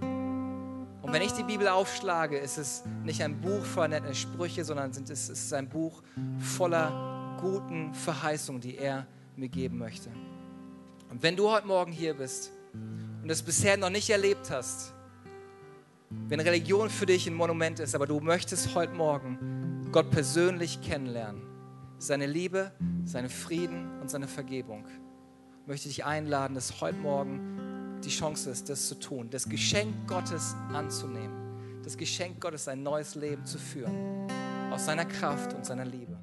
Und 0.00 1.12
wenn 1.12 1.22
ich 1.22 1.30
die 1.30 1.44
Bibel 1.44 1.68
aufschlage, 1.68 2.36
ist 2.36 2.58
es 2.58 2.82
nicht 3.04 3.22
ein 3.22 3.40
Buch 3.40 3.64
voller 3.64 4.00
netter 4.00 4.12
Sprüche, 4.12 4.64
sondern 4.64 4.90
es 4.90 5.28
ist 5.28 5.52
ein 5.52 5.68
Buch 5.68 6.02
voller 6.40 7.38
guten 7.40 7.94
Verheißungen, 7.94 8.60
die 8.60 8.76
er 8.76 9.06
mir 9.36 9.48
geben 9.48 9.78
möchte. 9.78 10.10
Und 11.10 11.22
wenn 11.22 11.36
du 11.36 11.48
heute 11.48 11.68
Morgen 11.68 11.92
hier 11.92 12.14
bist 12.14 12.50
und 13.22 13.30
es 13.30 13.40
bisher 13.40 13.76
noch 13.76 13.90
nicht 13.90 14.10
erlebt 14.10 14.50
hast, 14.50 14.92
wenn 16.26 16.40
Religion 16.40 16.90
für 16.90 17.06
dich 17.06 17.28
ein 17.28 17.34
Monument 17.34 17.78
ist, 17.78 17.94
aber 17.94 18.08
du 18.08 18.18
möchtest 18.18 18.74
heute 18.74 18.94
Morgen 18.94 19.86
Gott 19.92 20.10
persönlich 20.10 20.80
kennenlernen, 20.80 21.40
seine 21.98 22.26
Liebe, 22.26 22.72
seinen 23.04 23.28
Frieden 23.28 24.00
und 24.00 24.10
seine 24.10 24.26
Vergebung. 24.26 24.84
Möchte 25.66 25.88
dich 25.88 26.04
einladen, 26.04 26.54
dass 26.54 26.80
heute 26.80 26.98
Morgen 26.98 28.00
die 28.04 28.08
Chance 28.08 28.50
ist, 28.50 28.68
das 28.68 28.88
zu 28.88 28.94
tun, 28.94 29.28
das 29.30 29.48
Geschenk 29.48 30.08
Gottes 30.08 30.54
anzunehmen, 30.72 31.82
das 31.84 31.96
Geschenk 31.96 32.40
Gottes, 32.40 32.66
ein 32.68 32.82
neues 32.82 33.14
Leben 33.14 33.44
zu 33.44 33.58
führen. 33.58 34.28
Aus 34.72 34.86
seiner 34.86 35.04
Kraft 35.04 35.52
und 35.54 35.66
seiner 35.66 35.84
Liebe. 35.84 36.16